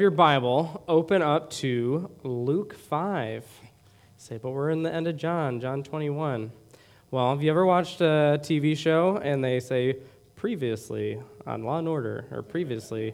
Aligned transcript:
your 0.00 0.12
Bible, 0.12 0.84
open 0.86 1.22
up 1.22 1.50
to 1.50 2.08
Luke 2.22 2.72
5. 2.72 3.44
Say, 4.16 4.38
but 4.38 4.50
we're 4.50 4.70
in 4.70 4.84
the 4.84 4.94
end 4.94 5.08
of 5.08 5.16
John, 5.16 5.58
John 5.60 5.82
21. 5.82 6.52
Well, 7.10 7.30
have 7.30 7.42
you 7.42 7.50
ever 7.50 7.66
watched 7.66 8.00
a 8.00 8.38
TV 8.40 8.76
show 8.76 9.16
and 9.16 9.42
they 9.42 9.58
say 9.58 9.96
previously 10.36 11.20
on 11.48 11.64
Law 11.64 11.80
and 11.80 11.88
Order 11.88 12.26
or 12.30 12.42
previously? 12.44 13.12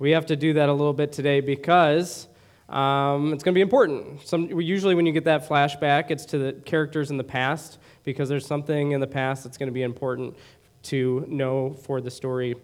We 0.00 0.10
have 0.10 0.26
to 0.26 0.34
do 0.34 0.54
that 0.54 0.68
a 0.68 0.72
little 0.72 0.92
bit 0.92 1.12
today 1.12 1.38
because 1.38 2.26
um, 2.68 3.32
it's 3.32 3.44
going 3.44 3.54
to 3.54 3.56
be 3.56 3.60
important. 3.60 4.26
Some, 4.26 4.60
usually, 4.60 4.96
when 4.96 5.06
you 5.06 5.12
get 5.12 5.26
that 5.26 5.48
flashback, 5.48 6.10
it's 6.10 6.24
to 6.24 6.38
the 6.38 6.52
characters 6.64 7.12
in 7.12 7.16
the 7.16 7.22
past 7.22 7.78
because 8.02 8.28
there's 8.28 8.44
something 8.44 8.90
in 8.90 8.98
the 8.98 9.06
past 9.06 9.44
that's 9.44 9.56
going 9.56 9.68
to 9.68 9.72
be 9.72 9.84
important 9.84 10.36
to 10.82 11.24
know 11.28 11.74
for 11.74 12.00
the 12.00 12.10
story 12.10 12.56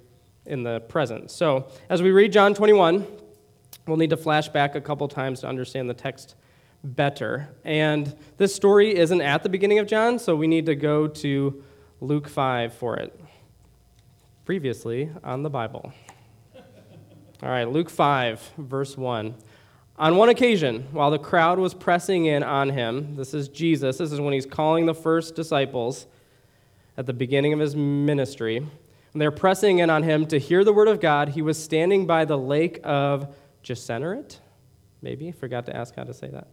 in 0.45 0.65
the 0.65 0.81
present. 0.81 1.31
So, 1.31 1.69
as 1.89 2.03
we 2.03 2.11
read 2.11 2.33
John 2.33 2.53
21, 2.53 3.07
We'll 3.87 3.97
need 3.97 4.11
to 4.11 4.17
flash 4.17 4.49
back 4.49 4.75
a 4.75 4.81
couple 4.81 5.09
times 5.09 5.41
to 5.41 5.49
understand 5.49 5.89
the 5.89 5.95
text 5.95 6.35
better. 6.85 7.49
And 7.65 8.15
this 8.37 8.55
story 8.55 8.97
isn't 8.97 9.21
at 9.21 9.43
the 9.43 9.49
beginning 9.49 9.79
of 9.79 9.87
John, 9.87 10.19
so 10.19 10.37
we 10.37 10.47
need 10.47 10.67
to 10.67 10.75
go 10.75 11.09
to 11.09 11.63
Luke 12.01 12.29
5 12.29 12.75
for 12.75 12.97
it. 12.97 13.19
Previously 14.45 15.11
on 15.23 15.43
the 15.43 15.51
Bible. 15.51 15.93
All 17.43 17.49
right, 17.49 17.69
Luke 17.69 17.91
5, 17.91 18.53
verse 18.59 18.97
1. 18.97 19.35
On 19.99 20.17
one 20.17 20.31
occasion, 20.31 20.87
while 20.93 21.11
the 21.11 21.19
crowd 21.19 21.59
was 21.59 21.75
pressing 21.75 22.25
in 22.25 22.43
on 22.43 22.71
him, 22.71 23.17
this 23.17 23.35
is 23.35 23.49
Jesus, 23.49 23.99
this 23.99 24.13
is 24.13 24.21
when 24.21 24.33
he's 24.33 24.47
calling 24.47 24.87
the 24.87 24.95
first 24.95 25.35
disciples 25.35 26.07
at 26.97 27.05
the 27.05 27.13
beginning 27.13 27.53
of 27.53 27.59
his 27.59 27.77
ministry. 27.77 28.57
And 28.57 29.21
they're 29.21 29.31
pressing 29.31 29.81
in 29.81 29.91
on 29.91 30.03
him 30.03 30.27
to 30.29 30.39
hear 30.39 30.65
the 30.65 30.73
word 30.73 30.89
of 30.89 31.01
God. 31.01 31.31
He 31.31 31.43
was 31.43 31.63
standing 31.63 32.07
by 32.07 32.25
the 32.25 32.39
lake 32.39 32.81
of 32.83 33.35
Gennesaret, 33.63 34.41
maybe, 35.03 35.33
forgot 35.33 35.67
to 35.67 35.77
ask 35.77 35.95
how 35.95 36.05
to 36.05 36.15
say 36.15 36.29
that. 36.29 36.49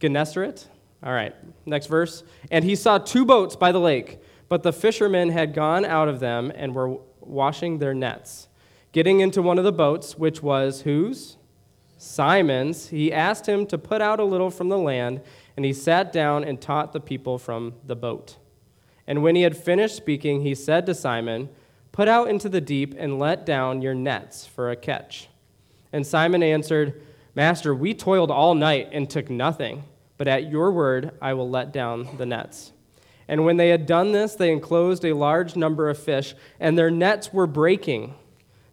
Gennesaret. 0.00 0.68
All 1.02 1.12
right, 1.12 1.34
next 1.66 1.86
verse. 1.86 2.24
And 2.50 2.64
he 2.64 2.74
saw 2.74 2.98
two 2.98 3.24
boats 3.24 3.54
by 3.56 3.72
the 3.72 3.80
lake, 3.80 4.18
but 4.48 4.62
the 4.62 4.72
fishermen 4.72 5.30
had 5.30 5.54
gone 5.54 5.84
out 5.84 6.08
of 6.08 6.20
them 6.20 6.52
and 6.54 6.74
were 6.74 6.98
washing 7.20 7.78
their 7.78 7.94
nets. 7.94 8.48
Getting 8.92 9.20
into 9.20 9.42
one 9.42 9.58
of 9.58 9.64
the 9.64 9.72
boats, 9.72 10.18
which 10.18 10.42
was 10.42 10.82
whose? 10.82 11.36
Simon's, 11.98 12.88
he 12.88 13.12
asked 13.12 13.46
him 13.46 13.66
to 13.66 13.76
put 13.76 14.00
out 14.00 14.20
a 14.20 14.24
little 14.24 14.50
from 14.50 14.68
the 14.68 14.78
land, 14.78 15.20
and 15.56 15.64
he 15.64 15.72
sat 15.72 16.12
down 16.12 16.44
and 16.44 16.60
taught 16.60 16.92
the 16.92 17.00
people 17.00 17.38
from 17.38 17.74
the 17.84 17.96
boat. 17.96 18.36
And 19.06 19.22
when 19.22 19.34
he 19.34 19.42
had 19.42 19.56
finished 19.56 19.96
speaking, 19.96 20.42
he 20.42 20.54
said 20.54 20.86
to 20.86 20.94
Simon, 20.94 21.48
Put 21.90 22.06
out 22.06 22.28
into 22.28 22.48
the 22.48 22.60
deep 22.60 22.94
and 22.96 23.18
let 23.18 23.44
down 23.44 23.82
your 23.82 23.94
nets 23.94 24.46
for 24.46 24.70
a 24.70 24.76
catch. 24.76 25.27
And 25.92 26.06
Simon 26.06 26.42
answered, 26.42 27.02
Master, 27.34 27.74
we 27.74 27.94
toiled 27.94 28.30
all 28.30 28.54
night 28.54 28.88
and 28.92 29.08
took 29.08 29.30
nothing, 29.30 29.84
but 30.16 30.28
at 30.28 30.50
your 30.50 30.72
word 30.72 31.12
I 31.22 31.34
will 31.34 31.48
let 31.48 31.72
down 31.72 32.16
the 32.16 32.26
nets. 32.26 32.72
And 33.28 33.44
when 33.44 33.58
they 33.58 33.68
had 33.68 33.86
done 33.86 34.12
this, 34.12 34.34
they 34.34 34.50
enclosed 34.50 35.04
a 35.04 35.12
large 35.12 35.54
number 35.54 35.88
of 35.90 35.98
fish, 35.98 36.34
and 36.58 36.76
their 36.78 36.90
nets 36.90 37.32
were 37.32 37.46
breaking. 37.46 38.14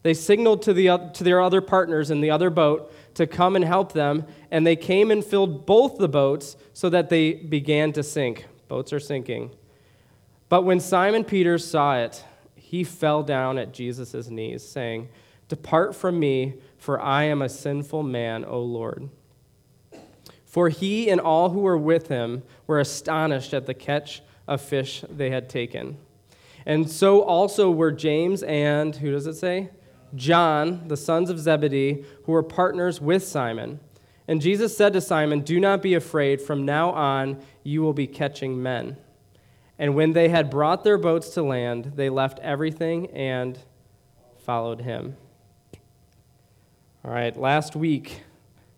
They 0.02 0.14
signaled 0.14 0.62
to, 0.64 0.74
the, 0.74 1.10
to 1.14 1.24
their 1.24 1.42
other 1.42 1.62
partners 1.62 2.10
in 2.10 2.22
the 2.22 2.32
other 2.32 2.50
boat 2.50 2.94
to 3.16 3.28
come 3.28 3.56
and 3.56 3.66
help 3.66 3.94
them, 3.94 4.26
and 4.52 4.66
they 4.66 4.76
came 4.76 5.12
and 5.12 5.24
filled 5.24 5.66
both 5.66 5.98
the 5.98 6.08
boats 6.08 6.56
so 6.74 6.90
that 6.90 7.10
they 7.10 7.34
began 7.34 7.92
to 7.94 8.04
sink. 8.04 8.46
Boats 8.68 8.94
are 8.94 9.00
sinking. 9.00 9.52
But 10.48 10.64
when 10.64 10.80
Simon 10.80 11.24
Peter 11.24 11.58
saw 11.58 11.98
it, 11.98 12.24
he 12.56 12.84
fell 12.84 13.24
down 13.24 13.58
at 13.58 13.74
Jesus' 13.74 14.30
knees, 14.30 14.68
saying, 14.68 15.10
Depart 15.48 15.96
from 15.96 16.20
me, 16.20 16.56
for 16.86 17.02
I 17.02 17.24
am 17.24 17.42
a 17.42 17.50
sinful 17.50 18.04
man, 18.04 18.46
O 18.46 18.62
Lord. 18.62 19.10
For 20.46 20.70
he 20.70 21.10
and 21.10 21.20
all 21.20 21.50
who 21.50 21.62
were 21.62 21.80
with 21.80 22.10
him 22.10 22.44
were 22.68 22.80
astonished 22.80 23.56
at 23.56 23.66
the 23.66 23.74
catch 23.74 24.22
of 24.48 24.62
fish 24.62 25.04
they 25.10 25.32
had 25.32 25.50
taken. 25.50 25.98
And 26.64 26.88
so 26.88 27.24
also 27.24 27.72
were 27.72 27.92
James 27.92 28.44
and, 28.44 28.96
who 28.96 29.10
does 29.12 29.26
it 29.26 29.34
say? 29.34 29.72
John, 30.14 30.88
the 30.88 30.96
sons 30.96 31.32
of 31.32 31.40
Zebedee, 31.40 32.06
who 32.26 32.32
were 32.32 32.44
partners 32.44 33.02
with 33.02 33.26
Simon. 33.26 33.80
And 34.28 34.40
Jesus 34.40 34.78
said 34.78 34.94
to 34.94 35.02
Simon, 35.02 35.42
Do 35.42 35.60
not 35.60 35.82
be 35.82 35.96
afraid. 35.96 36.40
From 36.40 36.66
now 36.66 36.92
on, 36.92 37.42
you 37.64 37.82
will 37.82 37.94
be 37.94 38.06
catching 38.06 38.62
men. 38.62 38.96
And 39.80 39.96
when 39.96 40.14
they 40.14 40.30
had 40.30 40.52
brought 40.52 40.84
their 40.84 41.00
boats 41.00 41.30
to 41.32 41.42
land, 41.42 41.94
they 41.96 42.12
left 42.12 42.38
everything 42.44 43.08
and 43.08 43.58
followed 44.38 44.82
him. 44.82 45.18
All 47.06 47.12
right, 47.12 47.38
last 47.38 47.76
week, 47.76 48.24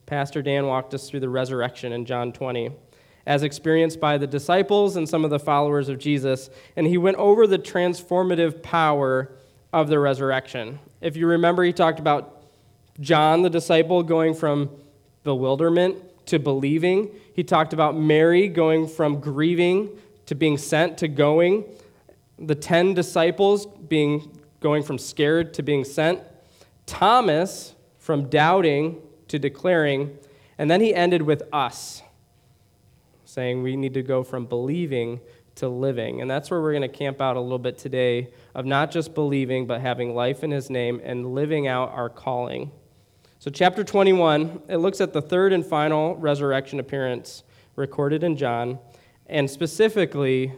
Pastor 0.05 0.41
Dan 0.41 0.67
walked 0.67 0.93
us 0.93 1.09
through 1.09 1.21
the 1.21 1.29
resurrection 1.29 1.93
in 1.93 2.03
John 2.03 2.33
20, 2.33 2.71
as 3.25 3.41
experienced 3.41 4.01
by 4.01 4.17
the 4.17 4.27
disciples 4.27 4.97
and 4.97 5.07
some 5.07 5.23
of 5.23 5.29
the 5.29 5.39
followers 5.39 5.87
of 5.87 5.97
Jesus, 5.97 6.49
and 6.75 6.85
he 6.85 6.97
went 6.97 7.15
over 7.15 7.47
the 7.47 7.57
transformative 7.57 8.61
power 8.61 9.31
of 9.71 9.87
the 9.87 9.97
resurrection. 9.97 10.77
If 10.99 11.15
you 11.15 11.25
remember, 11.25 11.63
he 11.63 11.71
talked 11.71 11.99
about 11.99 12.43
John, 12.99 13.43
the 13.43 13.49
disciple, 13.49 14.03
going 14.03 14.33
from 14.33 14.71
bewilderment 15.23 15.95
to 16.25 16.37
believing. 16.37 17.09
He 17.33 17.45
talked 17.45 17.71
about 17.71 17.95
Mary 17.95 18.49
going 18.49 18.89
from 18.89 19.21
grieving 19.21 19.89
to 20.25 20.35
being 20.35 20.57
sent 20.57 20.97
to 20.97 21.07
going. 21.07 21.63
The 22.37 22.55
10 22.55 22.93
disciples 22.93 23.65
being 23.65 24.37
going 24.59 24.83
from 24.83 24.97
scared 24.97 25.53
to 25.53 25.63
being 25.63 25.85
sent. 25.85 26.19
Thomas 26.85 27.73
from 28.07 28.29
doubting 28.29 29.01
to 29.27 29.37
declaring. 29.37 30.17
And 30.57 30.71
then 30.71 30.79
he 30.79 30.95
ended 30.95 31.21
with 31.21 31.43
us, 31.51 32.01
saying 33.25 33.61
we 33.63 33.75
need 33.75 33.95
to 33.95 34.01
go 34.01 34.23
from 34.23 34.45
believing 34.45 35.19
to 35.55 35.67
living. 35.67 36.21
And 36.21 36.31
that's 36.31 36.49
where 36.49 36.61
we're 36.61 36.71
going 36.71 36.89
to 36.89 36.97
camp 36.97 37.19
out 37.19 37.35
a 37.35 37.41
little 37.41 37.59
bit 37.59 37.77
today 37.77 38.29
of 38.55 38.65
not 38.65 38.91
just 38.91 39.13
believing, 39.13 39.67
but 39.67 39.81
having 39.81 40.15
life 40.15 40.41
in 40.41 40.51
his 40.51 40.69
name 40.69 41.01
and 41.03 41.35
living 41.35 41.67
out 41.67 41.91
our 41.91 42.07
calling. 42.07 42.71
So, 43.39 43.51
chapter 43.51 43.83
21, 43.83 44.61
it 44.69 44.77
looks 44.77 45.01
at 45.01 45.11
the 45.11 45.21
third 45.21 45.51
and 45.51 45.65
final 45.65 46.15
resurrection 46.15 46.79
appearance 46.79 47.43
recorded 47.75 48.23
in 48.23 48.37
John, 48.37 48.79
and 49.25 49.51
specifically 49.51 50.53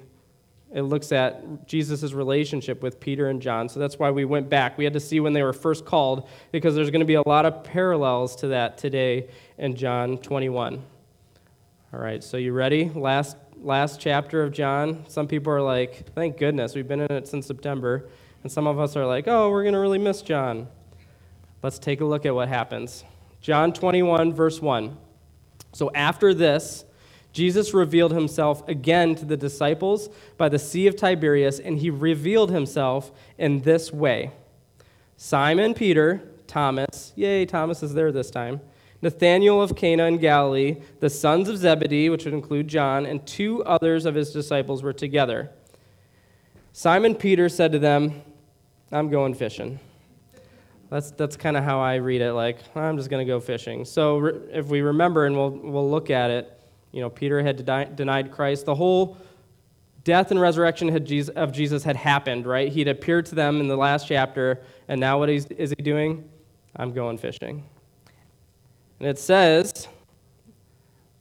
it 0.72 0.84
looks 0.84 1.12
at 1.12 1.68
Jesus' 1.68 2.14
relationship 2.14 2.84
with 2.84 3.00
Peter 3.00 3.30
and 3.30 3.42
John. 3.42 3.70
So 3.70 3.80
that's 3.80 3.98
why 3.98 4.12
we 4.12 4.24
went 4.24 4.50
back. 4.50 4.78
We 4.78 4.84
had 4.84 4.94
to 4.94 5.00
see 5.00 5.20
when 5.20 5.34
they 5.34 5.42
were 5.42 5.54
first 5.54 5.84
called 5.84 6.30
because 6.52 6.76
there's 6.76 6.92
going 6.92 7.00
to 7.00 7.06
be 7.06 7.16
a 7.16 7.28
lot 7.28 7.46
of 7.46 7.64
parallels 7.64 8.36
to 8.38 8.48
that 8.50 8.78
today 8.78 9.30
in 9.58 9.76
John 9.76 10.20
21. 10.20 10.84
All 11.92 12.00
right, 12.00 12.24
so 12.24 12.38
you 12.38 12.54
ready? 12.54 12.92
Last, 12.94 13.36
last 13.60 14.00
chapter 14.00 14.44
of 14.44 14.52
John. 14.52 15.06
Some 15.08 15.28
people 15.28 15.52
are 15.52 15.62
like, 15.62 16.14
thank 16.14 16.38
goodness, 16.38 16.76
we've 16.76 16.88
been 16.88 17.02
in 17.02 17.12
it 17.12 17.28
since 17.28 17.48
September. 17.48 18.08
And 18.44 18.52
some 18.52 18.68
of 18.68 18.80
us 18.80 18.96
are 18.96 19.08
like, 19.08 19.28
oh, 19.28 19.50
we're 19.50 19.64
going 19.64 19.74
to 19.74 19.80
really 19.80 19.98
miss 19.98 20.22
John. 20.22 20.68
Let's 21.64 21.80
take 21.80 22.00
a 22.02 22.06
look 22.06 22.28
at 22.28 22.36
what 22.36 22.48
happens. 22.48 23.04
John 23.42 23.74
21, 23.74 24.34
verse 24.34 24.62
1. 24.62 24.96
So 25.74 25.92
after 25.96 26.34
this, 26.34 26.86
Jesus 27.32 27.74
revealed 27.74 28.12
himself 28.12 28.68
again 28.68 29.16
to 29.16 29.26
the 29.26 29.38
disciples 29.38 30.10
by 30.38 30.50
the 30.50 30.60
Sea 30.60 30.88
of 30.88 30.96
Tiberias, 30.96 31.60
and 31.60 31.78
he 31.78 31.90
revealed 31.90 32.52
himself 32.52 33.12
in 33.38 33.62
this 33.62 33.94
way 33.94 34.32
Simon 35.16 35.74
Peter, 35.74 36.22
Thomas, 36.48 37.14
yay, 37.16 37.46
Thomas 37.46 37.84
is 37.84 37.94
there 37.94 38.12
this 38.12 38.32
time, 38.32 38.62
Nathanael 39.02 39.62
of 39.62 39.76
Cana 39.76 40.06
in 40.06 40.18
Galilee, 40.18 40.78
the 41.00 41.10
sons 41.10 41.48
of 41.48 41.58
Zebedee, 41.58 42.10
which 42.10 42.26
would 42.26 42.34
include 42.34 42.68
John, 42.68 43.06
and 43.06 43.26
two 43.26 43.64
others 43.64 44.06
of 44.06 44.16
his 44.16 44.32
disciples 44.32 44.82
were 44.82 44.94
together. 44.94 45.52
Simon 46.74 47.16
Peter 47.16 47.50
said 47.50 47.72
to 47.72 47.80
them, 47.80 48.22
I'm 48.92 49.10
going 49.10 49.34
fishing. 49.34 49.80
That's, 50.90 51.12
that's 51.12 51.38
kind 51.38 51.56
of 51.56 51.64
how 51.64 51.80
I 51.80 51.96
read 51.96 52.22
it, 52.22 52.34
like, 52.34 52.58
I'm 52.76 52.98
just 52.98 53.10
going 53.10 53.26
to 53.26 53.32
go 53.32 53.40
fishing. 53.40 53.86
So 53.86 54.26
if 54.52 54.68
we 54.68 54.82
remember, 54.82 55.26
and 55.26 55.36
we'll, 55.36 55.52
we'll 55.52 55.90
look 55.90 56.10
at 56.10 56.32
it, 56.32 56.59
you 56.92 57.02
know, 57.02 57.10
Peter 57.10 57.42
had 57.42 57.66
denied 57.96 58.32
Christ. 58.32 58.66
The 58.66 58.76
whole 58.76 59.18
death 60.04 60.32
and 60.32 60.40
resurrection 60.40 60.90
of 61.36 61.52
Jesus 61.52 61.84
had 61.84 61.96
happened, 61.96 62.46
right? 62.46 62.72
He'd 62.72 62.88
appeared 62.88 63.26
to 63.28 63.36
them 63.36 63.60
in 63.60 63.68
the 63.68 63.78
last 63.78 64.08
chapter, 64.08 64.62
and 64.88 65.00
now 65.00 65.20
what 65.20 65.30
is 65.30 65.48
he 65.50 65.84
doing? 65.84 66.28
I'm 66.76 66.94
going 66.94 67.18
fishing. 67.18 67.64
And 69.00 69.08
it 69.08 69.20
says, 69.20 69.88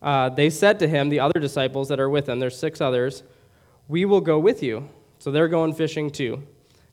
uh, 0.00 0.28
they 0.30 0.50
said 0.50 0.78
to 0.80 0.88
him, 0.88 1.08
the 1.08 1.20
other 1.20 1.40
disciples 1.40 1.88
that 1.88 2.00
are 2.00 2.10
with 2.10 2.28
him, 2.28 2.38
there's 2.38 2.58
six 2.58 2.80
others, 2.80 3.22
we 3.88 4.04
will 4.04 4.20
go 4.20 4.38
with 4.38 4.62
you. 4.62 4.88
So 5.18 5.30
they're 5.30 5.48
going 5.48 5.74
fishing 5.74 6.10
too. 6.10 6.42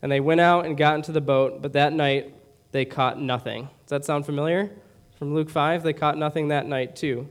And 0.01 0.11
they 0.11 0.19
went 0.19 0.41
out 0.41 0.65
and 0.65 0.77
got 0.77 0.95
into 0.95 1.11
the 1.11 1.21
boat, 1.21 1.61
but 1.61 1.73
that 1.73 1.93
night 1.93 2.33
they 2.71 2.85
caught 2.85 3.19
nothing. 3.19 3.69
Does 3.85 3.89
that 3.89 4.05
sound 4.05 4.25
familiar? 4.25 4.71
From 5.17 5.33
Luke 5.33 5.49
5, 5.49 5.83
they 5.83 5.93
caught 5.93 6.17
nothing 6.17 6.49
that 6.49 6.65
night 6.65 6.95
too. 6.95 7.29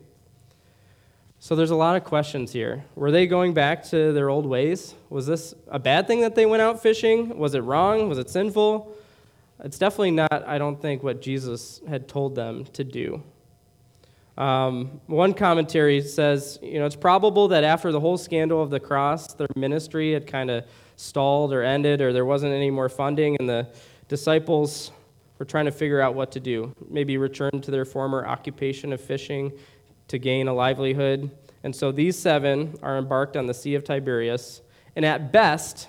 So 1.44 1.54
there's 1.54 1.72
a 1.72 1.76
lot 1.76 1.94
of 1.94 2.04
questions 2.04 2.54
here. 2.54 2.86
Were 2.94 3.10
they 3.10 3.26
going 3.26 3.52
back 3.52 3.84
to 3.90 4.14
their 4.14 4.30
old 4.30 4.46
ways? 4.46 4.94
Was 5.10 5.26
this 5.26 5.52
a 5.68 5.78
bad 5.78 6.06
thing 6.06 6.22
that 6.22 6.34
they 6.34 6.46
went 6.46 6.62
out 6.62 6.80
fishing? 6.80 7.36
Was 7.36 7.54
it 7.54 7.60
wrong? 7.60 8.08
Was 8.08 8.16
it 8.16 8.30
sinful? 8.30 8.96
It's 9.62 9.76
definitely 9.76 10.12
not, 10.12 10.32
I 10.32 10.56
don't 10.56 10.80
think, 10.80 11.02
what 11.02 11.20
Jesus 11.20 11.82
had 11.86 12.08
told 12.08 12.34
them 12.34 12.64
to 12.72 12.82
do. 12.82 13.22
Um, 14.38 15.02
one 15.06 15.34
commentary 15.34 16.00
says, 16.00 16.58
you 16.62 16.78
know, 16.78 16.86
it's 16.86 16.96
probable 16.96 17.48
that 17.48 17.62
after 17.62 17.92
the 17.92 18.00
whole 18.00 18.16
scandal 18.16 18.62
of 18.62 18.70
the 18.70 18.80
cross, 18.80 19.34
their 19.34 19.48
ministry 19.54 20.14
had 20.14 20.26
kind 20.26 20.50
of 20.50 20.64
stalled 20.96 21.52
or 21.52 21.62
ended, 21.62 22.00
or 22.00 22.14
there 22.14 22.24
wasn't 22.24 22.54
any 22.54 22.70
more 22.70 22.88
funding, 22.88 23.36
and 23.38 23.46
the 23.46 23.68
disciples 24.08 24.92
were 25.38 25.44
trying 25.44 25.66
to 25.66 25.72
figure 25.72 26.00
out 26.00 26.14
what 26.14 26.32
to 26.32 26.40
do. 26.40 26.74
Maybe 26.88 27.18
return 27.18 27.60
to 27.60 27.70
their 27.70 27.84
former 27.84 28.24
occupation 28.24 28.94
of 28.94 29.00
fishing 29.02 29.52
to 30.08 30.18
gain 30.18 30.48
a 30.48 30.54
livelihood. 30.54 31.30
And 31.62 31.74
so 31.74 31.92
these 31.92 32.18
seven 32.18 32.78
are 32.82 32.98
embarked 32.98 33.36
on 33.36 33.46
the 33.46 33.54
Sea 33.54 33.74
of 33.74 33.84
Tiberias. 33.84 34.60
And 34.96 35.04
at 35.04 35.32
best, 35.32 35.88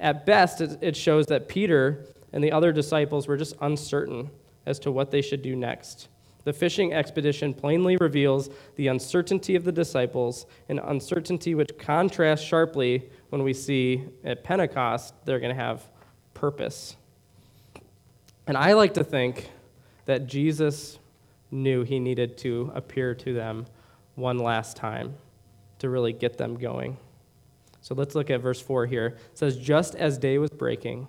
at 0.00 0.26
best, 0.26 0.60
it 0.60 0.96
shows 0.96 1.26
that 1.26 1.48
Peter 1.48 2.06
and 2.32 2.42
the 2.42 2.52
other 2.52 2.72
disciples 2.72 3.28
were 3.28 3.36
just 3.36 3.54
uncertain 3.60 4.30
as 4.66 4.78
to 4.80 4.90
what 4.90 5.10
they 5.10 5.22
should 5.22 5.42
do 5.42 5.54
next. 5.54 6.08
The 6.44 6.52
fishing 6.52 6.92
expedition 6.92 7.54
plainly 7.54 7.96
reveals 7.96 8.50
the 8.74 8.88
uncertainty 8.88 9.54
of 9.54 9.64
the 9.64 9.70
disciples, 9.70 10.46
an 10.68 10.80
uncertainty 10.80 11.54
which 11.54 11.78
contrasts 11.78 12.44
sharply 12.44 13.08
when 13.30 13.44
we 13.44 13.52
see 13.52 14.04
at 14.24 14.42
Pentecost 14.42 15.14
they're 15.24 15.38
going 15.38 15.54
to 15.54 15.62
have 15.62 15.86
purpose. 16.34 16.96
And 18.46 18.56
I 18.56 18.72
like 18.72 18.94
to 18.94 19.04
think 19.04 19.50
that 20.06 20.26
Jesus 20.26 20.98
knew 21.52 21.84
he 21.84 22.00
needed 22.00 22.36
to 22.38 22.72
appear 22.74 23.14
to 23.14 23.32
them 23.32 23.66
one 24.14 24.38
last 24.38 24.76
time 24.76 25.14
to 25.78 25.88
really 25.88 26.12
get 26.12 26.38
them 26.38 26.56
going. 26.56 26.96
So 27.80 27.94
let's 27.94 28.14
look 28.14 28.30
at 28.30 28.40
verse 28.40 28.60
4 28.60 28.86
here. 28.86 29.06
It 29.06 29.38
says, 29.38 29.56
Just 29.56 29.94
as 29.96 30.16
day 30.16 30.38
was 30.38 30.50
breaking, 30.50 31.08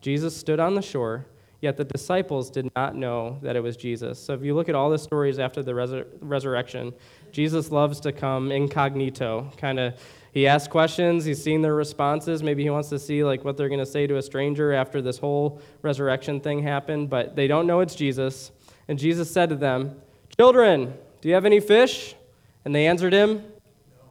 Jesus 0.00 0.36
stood 0.36 0.60
on 0.60 0.74
the 0.74 0.82
shore, 0.82 1.26
yet 1.60 1.76
the 1.76 1.84
disciples 1.84 2.50
did 2.50 2.70
not 2.76 2.94
know 2.94 3.38
that 3.42 3.56
it 3.56 3.62
was 3.62 3.76
Jesus. 3.76 4.18
So 4.18 4.34
if 4.34 4.42
you 4.42 4.54
look 4.54 4.68
at 4.68 4.74
all 4.74 4.90
the 4.90 4.98
stories 4.98 5.38
after 5.38 5.62
the 5.62 5.72
resur- 5.72 6.06
resurrection, 6.20 6.92
Jesus 7.32 7.70
loves 7.70 8.00
to 8.00 8.12
come 8.12 8.52
incognito, 8.52 9.50
kind 9.56 9.78
of. 9.78 9.94
He 10.32 10.46
asks 10.46 10.68
questions, 10.68 11.24
he's 11.24 11.42
seen 11.42 11.60
their 11.60 11.74
responses. 11.74 12.42
Maybe 12.42 12.62
he 12.62 12.70
wants 12.70 12.88
to 12.90 13.00
see 13.00 13.24
like 13.24 13.44
what 13.44 13.56
they're 13.56 13.68
going 13.68 13.80
to 13.80 13.86
say 13.86 14.06
to 14.06 14.16
a 14.16 14.22
stranger 14.22 14.72
after 14.72 15.02
this 15.02 15.18
whole 15.18 15.60
resurrection 15.82 16.40
thing 16.40 16.62
happened, 16.62 17.10
but 17.10 17.34
they 17.34 17.48
don't 17.48 17.66
know 17.66 17.80
it's 17.80 17.96
Jesus. 17.96 18.52
And 18.90 18.98
Jesus 18.98 19.30
said 19.30 19.50
to 19.50 19.54
them, 19.54 20.02
"Children, 20.36 20.94
do 21.20 21.28
you 21.28 21.34
have 21.34 21.46
any 21.46 21.60
fish?" 21.60 22.16
And 22.64 22.74
they 22.74 22.88
answered 22.88 23.12
him, 23.12 23.44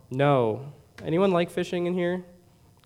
"No." 0.09 0.53
no. 0.53 1.05
Anyone 1.05 1.31
like 1.31 1.49
fishing 1.49 1.85
in 1.85 1.93
here? 1.93 2.23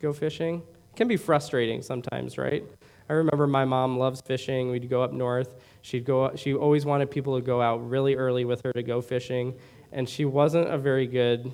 Go 0.01 0.12
fishing? 0.12 0.63
It 0.92 0.95
can 0.95 1.07
be 1.07 1.18
frustrating 1.18 1.84
sometimes, 1.84 2.40
right? 2.40 2.63
I 3.10 3.13
remember 3.13 3.45
my 3.45 3.63
mom 3.63 4.00
loves 4.00 4.22
fishing. 4.22 4.72
We'd 4.72 4.90
go 4.90 5.04
up 5.04 5.13
north. 5.13 5.54
She'd 5.84 6.04
go. 6.04 6.36
She 6.36 6.56
always 6.56 6.84
wanted 6.84 7.12
people 7.12 7.36
to 7.36 7.45
go 7.45 7.62
out 7.62 7.88
really 7.88 8.16
early 8.16 8.44
with 8.44 8.63
her 8.66 8.74
to 8.74 8.81
go 8.81 9.00
fishing, 9.00 9.54
and 9.92 10.10
she 10.10 10.25
wasn't 10.25 10.69
a 10.69 10.80
very 10.80 11.06
good 11.06 11.54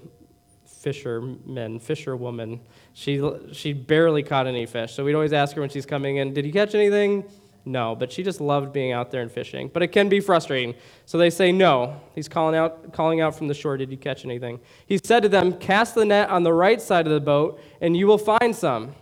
fisherman, 0.66 1.80
fisherwoman. 1.80 2.62
She 2.94 3.22
she 3.52 3.74
barely 3.74 4.24
caught 4.24 4.48
any 4.48 4.66
fish. 4.66 4.94
So 4.94 5.04
we'd 5.04 5.16
always 5.16 5.34
ask 5.34 5.54
her 5.58 5.62
when 5.62 5.70
she's 5.70 5.86
coming 5.86 6.16
in, 6.16 6.34
"Did 6.34 6.46
you 6.46 6.54
catch 6.54 6.76
anything?" 6.76 7.26
No, 7.70 7.96
but 7.96 8.12
she 8.12 8.24
just 8.24 8.42
loved 8.42 8.74
being 8.74 8.92
out 8.92 9.12
there 9.12 9.22
and 9.22 9.32
fishing. 9.32 9.70
But 9.72 9.84
it 9.84 9.90
can 9.90 10.10
be 10.10 10.20
frustrating. 10.20 10.74
So 11.06 11.20
they 11.20 11.30
say 11.30 11.52
no. 11.52 12.02
He's 12.16 12.28
calling 12.28 12.56
out 12.56 12.94
calling 12.94 13.22
out 13.22 13.36
from 13.36 13.48
the 13.48 13.54
shore, 13.54 13.78
"Did 13.78 13.92
you 13.92 13.98
catch 13.98 14.26
anything?" 14.26 14.60
He 14.88 14.98
said 14.98 15.22
to 15.22 15.30
them, 15.30 15.54
"Cast 15.54 15.94
the 15.94 16.04
net 16.04 16.32
on 16.32 16.42
the 16.42 16.52
right 16.52 16.82
side 16.82 17.06
of 17.06 17.14
the 17.14 17.20
boat, 17.20 17.60
and 17.80 17.96
you 17.96 18.08
will 18.08 18.18
find 18.18 18.56
some." 18.56 18.96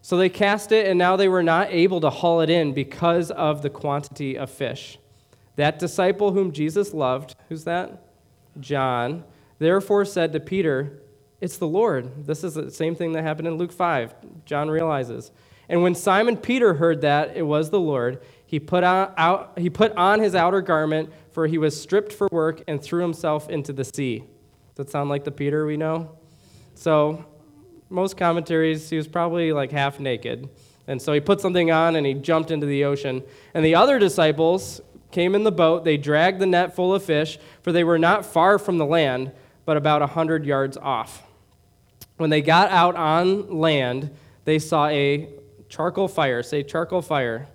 So 0.00 0.16
they 0.16 0.30
cast 0.30 0.72
it, 0.72 0.86
and 0.86 0.98
now 0.98 1.16
they 1.16 1.28
were 1.28 1.42
not 1.42 1.68
able 1.70 2.00
to 2.00 2.08
haul 2.08 2.40
it 2.40 2.48
in 2.48 2.72
because 2.72 3.30
of 3.30 3.60
the 3.60 3.68
quantity 3.68 4.38
of 4.38 4.48
fish. 4.48 4.98
That 5.56 5.78
disciple 5.78 6.32
whom 6.32 6.52
Jesus 6.52 6.94
loved, 6.94 7.34
who's 7.50 7.64
that? 7.64 8.04
John, 8.58 9.24
therefore 9.58 10.06
said 10.06 10.32
to 10.32 10.40
Peter, 10.40 11.02
It's 11.42 11.58
the 11.58 11.68
Lord. 11.68 12.26
This 12.26 12.42
is 12.42 12.54
the 12.54 12.70
same 12.70 12.94
thing 12.94 13.12
that 13.12 13.22
happened 13.22 13.48
in 13.48 13.56
Luke 13.58 13.72
5. 13.72 14.14
John 14.46 14.70
realizes. 14.70 15.30
And 15.68 15.82
when 15.82 15.94
Simon 15.94 16.36
Peter 16.36 16.74
heard 16.74 17.00
that 17.00 17.36
it 17.36 17.42
was 17.42 17.70
the 17.70 17.80
Lord, 17.80 18.20
he 18.46 18.60
put 18.60 18.84
on, 18.84 19.12
out, 19.16 19.58
he 19.58 19.68
put 19.68 19.92
on 19.92 20.20
his 20.20 20.34
outer 20.34 20.60
garment, 20.60 21.10
for 21.32 21.46
he 21.46 21.58
was 21.58 21.80
stripped 21.80 22.12
for 22.12 22.28
work, 22.30 22.62
and 22.68 22.80
threw 22.80 23.02
himself 23.02 23.50
into 23.50 23.72
the 23.72 23.84
sea. 23.84 24.20
Does 24.20 24.86
that 24.86 24.90
sound 24.90 25.10
like 25.10 25.24
the 25.24 25.32
Peter 25.32 25.66
we 25.66 25.76
know? 25.76 26.16
So 26.74 27.24
most 27.90 28.16
commentaries, 28.16 28.88
he 28.90 28.96
was 28.96 29.08
probably 29.08 29.52
like 29.52 29.72
half 29.72 29.98
naked. 29.98 30.48
And 30.86 31.00
so 31.02 31.12
he 31.12 31.20
put 31.20 31.40
something 31.40 31.70
on 31.70 31.96
and 31.96 32.06
he 32.06 32.14
jumped 32.14 32.50
into 32.50 32.66
the 32.66 32.84
ocean. 32.84 33.22
And 33.54 33.64
the 33.64 33.74
other 33.74 33.98
disciples 33.98 34.80
came 35.10 35.34
in 35.34 35.44
the 35.44 35.52
boat. 35.52 35.84
They 35.84 35.96
dragged 35.96 36.38
the 36.38 36.46
net 36.46 36.76
full 36.76 36.94
of 36.94 37.02
fish, 37.02 37.38
for 37.62 37.72
they 37.72 37.84
were 37.84 37.98
not 37.98 38.24
far 38.24 38.58
from 38.58 38.78
the 38.78 38.86
land, 38.86 39.32
but 39.64 39.76
about 39.76 40.02
a 40.02 40.06
hundred 40.06 40.44
yards 40.44 40.76
off. 40.76 41.24
When 42.18 42.30
they 42.30 42.42
got 42.42 42.70
out 42.70 42.96
on 42.96 43.58
land, 43.58 44.10
they 44.44 44.58
saw 44.58 44.86
a 44.88 45.28
charcoal 45.68 46.08
fire. 46.08 46.42
Say 46.42 46.62
charcoal 46.62 47.02
fire. 47.02 47.48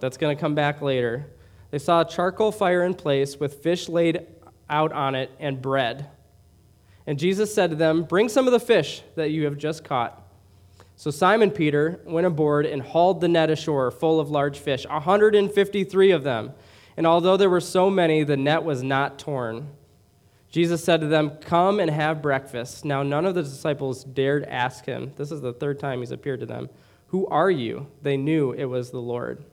That's 0.00 0.16
going 0.16 0.36
to 0.36 0.40
come 0.40 0.54
back 0.54 0.80
later. 0.80 1.26
They 1.70 1.78
saw 1.78 2.00
a 2.00 2.08
charcoal 2.08 2.52
fire 2.52 2.82
in 2.84 2.94
place 2.94 3.38
with 3.38 3.62
fish 3.62 3.88
laid 3.88 4.26
out 4.68 4.92
on 4.92 5.14
it 5.14 5.30
and 5.38 5.60
bread. 5.60 6.08
And 7.06 7.18
Jesus 7.18 7.54
said 7.54 7.70
to 7.70 7.76
them, 7.76 8.04
Bring 8.04 8.28
some 8.28 8.46
of 8.46 8.52
the 8.52 8.60
fish 8.60 9.02
that 9.16 9.30
you 9.30 9.44
have 9.44 9.58
just 9.58 9.84
caught. 9.84 10.22
So 10.96 11.10
Simon 11.10 11.50
Peter 11.50 12.00
went 12.04 12.26
aboard 12.26 12.66
and 12.66 12.82
hauled 12.82 13.20
the 13.20 13.28
net 13.28 13.50
ashore 13.50 13.90
full 13.90 14.20
of 14.20 14.30
large 14.30 14.58
fish, 14.58 14.86
153 14.86 16.10
of 16.10 16.24
them. 16.24 16.52
And 16.96 17.06
although 17.06 17.36
there 17.36 17.48
were 17.48 17.60
so 17.60 17.88
many, 17.88 18.22
the 18.22 18.36
net 18.36 18.62
was 18.64 18.82
not 18.82 19.18
torn. 19.18 19.68
Jesus 20.50 20.84
said 20.84 21.00
to 21.00 21.06
them, 21.06 21.30
Come 21.40 21.80
and 21.80 21.90
have 21.90 22.20
breakfast. 22.20 22.84
Now, 22.84 23.02
none 23.02 23.24
of 23.24 23.34
the 23.34 23.42
disciples 23.42 24.04
dared 24.04 24.44
ask 24.44 24.84
him. 24.84 25.12
This 25.16 25.30
is 25.30 25.40
the 25.40 25.52
third 25.52 25.78
time 25.78 26.00
he's 26.00 26.10
appeared 26.10 26.40
to 26.40 26.46
them. 26.46 26.68
Who 27.10 27.26
are 27.26 27.50
you? 27.50 27.88
They 28.02 28.16
knew 28.16 28.52
it 28.52 28.66
was 28.66 28.90
the 28.90 29.00
Lord. 29.00 29.44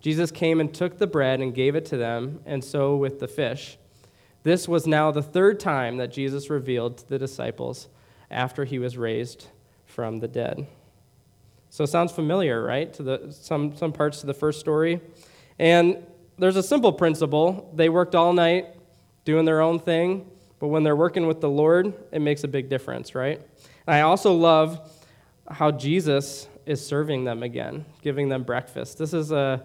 Jesus 0.00 0.30
came 0.30 0.60
and 0.60 0.72
took 0.72 0.98
the 0.98 1.06
bread 1.06 1.40
and 1.40 1.54
gave 1.54 1.74
it 1.74 1.84
to 1.86 1.96
them, 1.96 2.40
and 2.46 2.62
so 2.62 2.96
with 2.96 3.18
the 3.18 3.26
fish. 3.26 3.76
This 4.44 4.68
was 4.68 4.86
now 4.86 5.10
the 5.10 5.22
third 5.22 5.58
time 5.58 5.96
that 5.96 6.12
Jesus 6.12 6.48
revealed 6.48 6.98
to 6.98 7.08
the 7.08 7.18
disciples 7.18 7.88
after 8.30 8.64
he 8.64 8.78
was 8.78 8.96
raised 8.96 9.48
from 9.84 10.20
the 10.20 10.28
dead. 10.28 10.66
So 11.70 11.84
it 11.84 11.88
sounds 11.88 12.12
familiar, 12.12 12.62
right, 12.62 12.92
to 12.94 13.02
the, 13.02 13.28
some, 13.30 13.76
some 13.76 13.92
parts 13.92 14.20
to 14.20 14.26
the 14.26 14.34
first 14.34 14.60
story. 14.60 15.00
And 15.58 16.04
there's 16.38 16.56
a 16.56 16.62
simple 16.62 16.92
principle. 16.92 17.72
They 17.74 17.88
worked 17.88 18.14
all 18.14 18.32
night 18.32 18.66
doing 19.24 19.44
their 19.44 19.60
own 19.60 19.80
thing, 19.80 20.30
but 20.60 20.68
when 20.68 20.84
they're 20.84 20.96
working 20.96 21.26
with 21.26 21.40
the 21.40 21.50
Lord, 21.50 21.94
it 22.12 22.20
makes 22.20 22.44
a 22.44 22.48
big 22.48 22.68
difference, 22.68 23.14
right? 23.14 23.40
And 23.86 23.94
I 23.94 24.02
also 24.02 24.34
love 24.34 24.88
how 25.50 25.72
Jesus 25.72 26.48
is 26.66 26.84
serving 26.84 27.24
them 27.24 27.42
again, 27.42 27.84
giving 28.02 28.28
them 28.28 28.42
breakfast. 28.42 28.98
This 28.98 29.12
is 29.12 29.32
a 29.32 29.62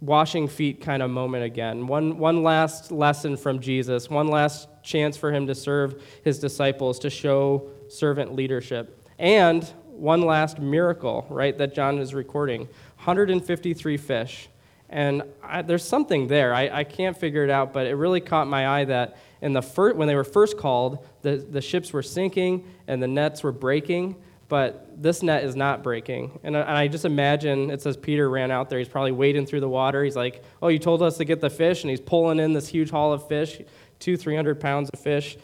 washing 0.00 0.48
feet 0.48 0.80
kind 0.80 1.02
of 1.02 1.10
moment 1.10 1.44
again. 1.44 1.86
One, 1.86 2.18
one 2.18 2.42
last 2.42 2.92
lesson 2.92 3.36
from 3.36 3.60
Jesus, 3.60 4.10
one 4.10 4.28
last 4.28 4.68
chance 4.82 5.16
for 5.16 5.32
him 5.32 5.46
to 5.46 5.54
serve 5.54 6.02
his 6.22 6.38
disciples, 6.38 6.98
to 7.00 7.10
show 7.10 7.70
servant 7.88 8.34
leadership. 8.34 9.00
And 9.18 9.64
one 9.86 10.22
last 10.22 10.58
miracle, 10.58 11.26
right, 11.30 11.56
that 11.58 11.74
John 11.74 11.98
is 11.98 12.12
recording 12.12 12.62
153 12.96 13.96
fish. 13.96 14.48
And 14.90 15.22
I, 15.42 15.62
there's 15.62 15.86
something 15.86 16.26
there. 16.26 16.54
I, 16.54 16.80
I 16.80 16.84
can't 16.84 17.16
figure 17.16 17.42
it 17.42 17.50
out, 17.50 17.72
but 17.72 17.86
it 17.86 17.94
really 17.94 18.20
caught 18.20 18.46
my 18.46 18.80
eye 18.80 18.84
that 18.84 19.16
in 19.40 19.52
the 19.52 19.62
fir- 19.62 19.94
when 19.94 20.08
they 20.08 20.14
were 20.14 20.24
first 20.24 20.56
called, 20.56 21.06
the, 21.22 21.36
the 21.36 21.60
ships 21.60 21.92
were 21.92 22.02
sinking 22.02 22.64
and 22.86 23.02
the 23.02 23.08
nets 23.08 23.42
were 23.42 23.52
breaking 23.52 24.16
but 24.54 25.02
this 25.02 25.20
net 25.20 25.42
is 25.42 25.56
not 25.56 25.82
breaking. 25.82 26.38
And 26.44 26.56
I 26.56 26.86
just 26.86 27.04
imagine 27.04 27.72
it 27.72 27.82
says 27.82 27.96
Peter 27.96 28.30
ran 28.30 28.52
out 28.52 28.70
there. 28.70 28.78
He's 28.78 28.86
probably 28.86 29.10
wading 29.10 29.46
through 29.46 29.58
the 29.58 29.68
water. 29.68 30.04
He's 30.04 30.14
like, 30.14 30.44
Oh, 30.62 30.68
you 30.68 30.78
told 30.78 31.02
us 31.02 31.16
to 31.16 31.24
get 31.24 31.40
the 31.40 31.50
fish. 31.50 31.82
And 31.82 31.90
he's 31.90 32.00
pulling 32.00 32.38
in 32.38 32.52
this 32.52 32.68
huge 32.68 32.88
haul 32.88 33.12
of 33.12 33.26
fish, 33.26 33.60
two, 33.98 34.16
300 34.16 34.60
pounds 34.60 34.90
of 34.90 35.00
fish 35.00 35.36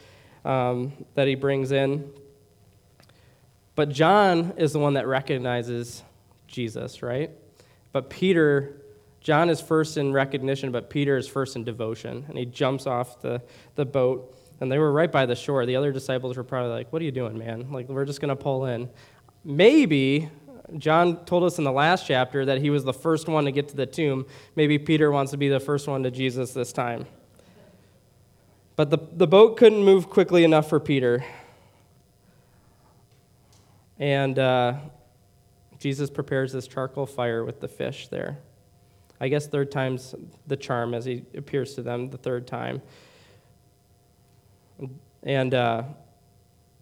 um, 0.45 0.93
that 1.15 1.27
he 1.27 1.35
brings 1.35 1.73
in. 1.73 2.09
But 3.75 3.89
John 3.89 4.53
is 4.55 4.71
the 4.71 4.79
one 4.79 4.93
that 4.93 5.07
recognizes 5.07 6.03
Jesus, 6.47 7.03
right? 7.03 7.31
But 7.91 8.09
Peter, 8.09 8.81
John 9.19 9.49
is 9.49 9.59
first 9.59 9.97
in 9.97 10.13
recognition, 10.13 10.71
but 10.71 10.89
Peter 10.89 11.17
is 11.17 11.27
first 11.27 11.57
in 11.57 11.65
devotion. 11.65 12.23
And 12.29 12.37
he 12.37 12.45
jumps 12.45 12.87
off 12.87 13.19
the, 13.19 13.41
the 13.75 13.83
boat 13.83 14.33
and 14.61 14.71
they 14.71 14.77
were 14.77 14.91
right 14.91 15.11
by 15.11 15.25
the 15.25 15.35
shore. 15.35 15.65
The 15.65 15.75
other 15.75 15.91
disciples 15.91 16.37
were 16.37 16.43
probably 16.43 16.71
like, 16.71 16.93
What 16.93 17.01
are 17.01 17.05
you 17.05 17.11
doing, 17.11 17.37
man? 17.37 17.71
Like, 17.71 17.89
we're 17.89 18.05
just 18.05 18.21
going 18.21 18.29
to 18.29 18.35
pull 18.35 18.65
in. 18.65 18.89
Maybe 19.43 20.29
John 20.77 21.25
told 21.25 21.43
us 21.43 21.57
in 21.57 21.63
the 21.63 21.71
last 21.71 22.05
chapter 22.05 22.45
that 22.45 22.59
he 22.59 22.69
was 22.69 22.83
the 22.83 22.93
first 22.93 23.27
one 23.27 23.45
to 23.45 23.51
get 23.51 23.67
to 23.69 23.75
the 23.75 23.87
tomb. 23.87 24.25
Maybe 24.55 24.77
Peter 24.77 25.11
wants 25.11 25.31
to 25.31 25.37
be 25.37 25.49
the 25.49 25.59
first 25.59 25.87
one 25.87 26.03
to 26.03 26.11
Jesus 26.11 26.53
this 26.53 26.71
time. 26.71 27.05
But 28.75 28.89
the, 28.89 28.99
the 29.11 29.27
boat 29.27 29.57
couldn't 29.57 29.83
move 29.83 30.09
quickly 30.09 30.43
enough 30.43 30.69
for 30.69 30.79
Peter. 30.79 31.25
And 33.99 34.39
uh, 34.39 34.75
Jesus 35.79 36.09
prepares 36.09 36.53
this 36.53 36.67
charcoal 36.67 37.05
fire 37.05 37.43
with 37.43 37.59
the 37.59 37.67
fish 37.67 38.07
there. 38.07 38.37
I 39.19 39.27
guess 39.27 39.47
third 39.47 39.71
time's 39.71 40.15
the 40.47 40.57
charm 40.57 40.93
as 40.93 41.05
he 41.05 41.23
appears 41.35 41.75
to 41.75 41.81
them 41.81 42.09
the 42.09 42.17
third 42.17 42.47
time. 42.47 42.81
And 45.23 45.53
uh, 45.53 45.83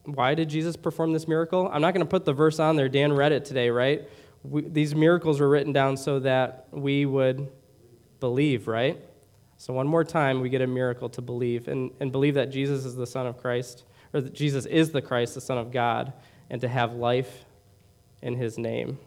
why 0.05 0.35
did 0.35 0.49
Jesus 0.49 0.75
perform 0.75 1.13
this 1.13 1.27
miracle? 1.27 1.69
I'm 1.71 1.81
not 1.81 1.93
going 1.93 2.05
to 2.05 2.09
put 2.09 2.25
the 2.25 2.33
verse 2.33 2.59
on 2.59 2.75
there. 2.75 2.89
Dan 2.89 3.13
read 3.13 3.31
it 3.31 3.45
today, 3.45 3.69
right? 3.69 4.07
We, 4.43 4.61
these 4.61 4.95
miracles 4.95 5.39
were 5.39 5.49
written 5.49 5.73
down 5.73 5.97
so 5.97 6.19
that 6.19 6.67
we 6.71 7.05
would 7.05 7.51
believe, 8.19 8.67
right? 8.67 8.97
So, 9.57 9.73
one 9.73 9.87
more 9.87 10.05
time, 10.05 10.39
we 10.39 10.49
get 10.49 10.61
a 10.61 10.67
miracle 10.67 11.09
to 11.09 11.21
believe 11.21 11.67
and, 11.67 11.91
and 11.99 12.11
believe 12.11 12.35
that 12.35 12.49
Jesus 12.49 12.85
is 12.85 12.95
the 12.95 13.05
Son 13.05 13.27
of 13.27 13.37
Christ, 13.37 13.83
or 14.13 14.21
that 14.21 14.33
Jesus 14.33 14.65
is 14.65 14.91
the 14.91 15.01
Christ, 15.01 15.35
the 15.35 15.41
Son 15.41 15.57
of 15.57 15.71
God, 15.71 16.13
and 16.49 16.61
to 16.61 16.67
have 16.69 16.93
life 16.93 17.43
in 18.21 18.35
his 18.35 18.57
name. 18.57 18.97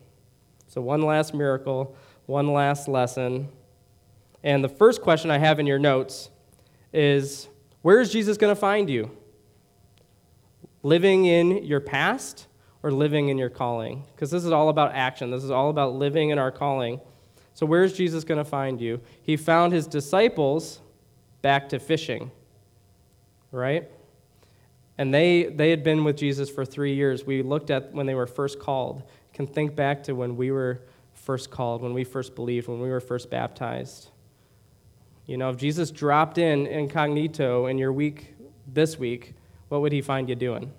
So, 0.66 0.82
one 0.82 1.00
last 1.00 1.32
miracle, 1.32 1.96
one 2.26 2.52
last 2.52 2.86
lesson. 2.86 3.48
And 4.44 4.62
the 4.62 4.68
first 4.68 5.00
question 5.00 5.30
I 5.30 5.38
have 5.38 5.58
in 5.58 5.66
your 5.66 5.78
notes 5.78 6.28
is 6.92 7.48
where 7.82 8.00
is 8.00 8.12
Jesus 8.12 8.36
going 8.36 8.54
to 8.54 8.58
find 8.60 8.88
you? 8.88 9.10
Living 10.82 11.26
in 11.26 11.64
your 11.64 11.80
past 11.80 12.46
or 12.82 12.90
living 12.90 13.28
in 13.28 13.38
your 13.38 13.50
calling? 13.50 14.04
Because 14.14 14.30
this 14.30 14.44
is 14.44 14.52
all 14.52 14.68
about 14.68 14.92
action. 14.94 15.30
This 15.30 15.44
is 15.44 15.50
all 15.50 15.70
about 15.70 15.94
living 15.94 16.30
in 16.30 16.38
our 16.38 16.50
calling. 16.50 17.00
So, 17.54 17.66
where's 17.66 17.92
Jesus 17.92 18.24
going 18.24 18.38
to 18.38 18.44
find 18.44 18.80
you? 18.80 19.00
He 19.22 19.36
found 19.36 19.72
his 19.72 19.86
disciples 19.86 20.80
back 21.42 21.68
to 21.70 21.78
fishing, 21.78 22.30
right? 23.50 23.90
And 24.96 25.12
they, 25.12 25.44
they 25.44 25.70
had 25.70 25.82
been 25.82 26.04
with 26.04 26.16
Jesus 26.16 26.48
for 26.48 26.64
three 26.64 26.94
years. 26.94 27.26
We 27.26 27.42
looked 27.42 27.70
at 27.70 27.92
when 27.92 28.06
they 28.06 28.14
were 28.14 28.26
first 28.26 28.58
called. 28.58 29.02
can 29.34 29.46
think 29.46 29.74
back 29.74 30.04
to 30.04 30.12
when 30.12 30.36
we 30.36 30.50
were 30.50 30.82
first 31.14 31.50
called, 31.50 31.82
when 31.82 31.94
we 31.94 32.04
first 32.04 32.34
believed, 32.34 32.68
when 32.68 32.80
we 32.80 32.90
were 32.90 33.00
first 33.00 33.30
baptized. 33.30 34.11
You 35.32 35.38
know, 35.38 35.48
if 35.48 35.56
Jesus 35.56 35.90
dropped 35.90 36.36
in 36.36 36.66
incognito 36.66 37.64
in 37.64 37.78
your 37.78 37.90
week 37.90 38.34
this 38.66 38.98
week, 38.98 39.32
what 39.70 39.80
would 39.80 39.90
he 39.90 40.02
find 40.02 40.28
you 40.28 40.34
doing? 40.34 40.70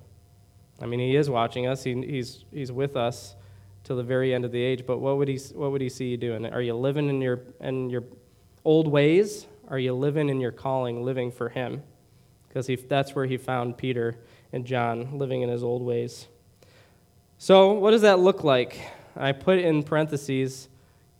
I 0.80 0.86
mean, 0.86 1.00
he 1.00 1.16
is 1.16 1.28
watching 1.28 1.66
us, 1.66 1.84
he, 1.84 2.00
he's, 2.06 2.46
he's 2.54 2.72
with 2.72 2.96
us 2.96 3.36
till 3.84 3.96
the 3.96 4.04
very 4.04 4.32
end 4.32 4.46
of 4.46 4.52
the 4.52 4.62
age, 4.62 4.86
but 4.86 5.00
what 5.00 5.18
would 5.18 5.28
he, 5.28 5.40
what 5.56 5.72
would 5.72 5.82
he 5.82 5.90
see 5.90 6.10
you 6.10 6.18
doing? 6.18 6.46
Are 6.46 6.62
you 6.62 6.76
living 6.76 7.10
in 7.10 7.20
your, 7.20 7.42
in 7.62 7.90
your 7.90 8.04
old 8.64 8.88
ways? 8.88 9.48
Are 9.70 9.80
you 9.80 9.96
living 9.96 10.30
in 10.30 10.40
your 10.40 10.52
calling, 10.52 11.04
living 11.04 11.32
for 11.32 11.50
him? 11.50 11.82
Because 12.48 12.70
that's 12.88 13.16
where 13.16 13.26
he 13.26 13.38
found 13.38 13.76
Peter 13.80 14.20
and 14.52 14.68
John, 14.68 15.18
living 15.18 15.42
in 15.42 15.50
his 15.50 15.64
old 15.64 15.82
ways. 15.82 16.28
So, 17.40 17.74
what 17.74 17.90
does 17.90 18.04
that 18.04 18.20
look 18.20 18.44
like? 18.44 18.80
I 19.16 19.32
put 19.32 19.58
in 19.58 19.82
parentheses, 19.82 20.70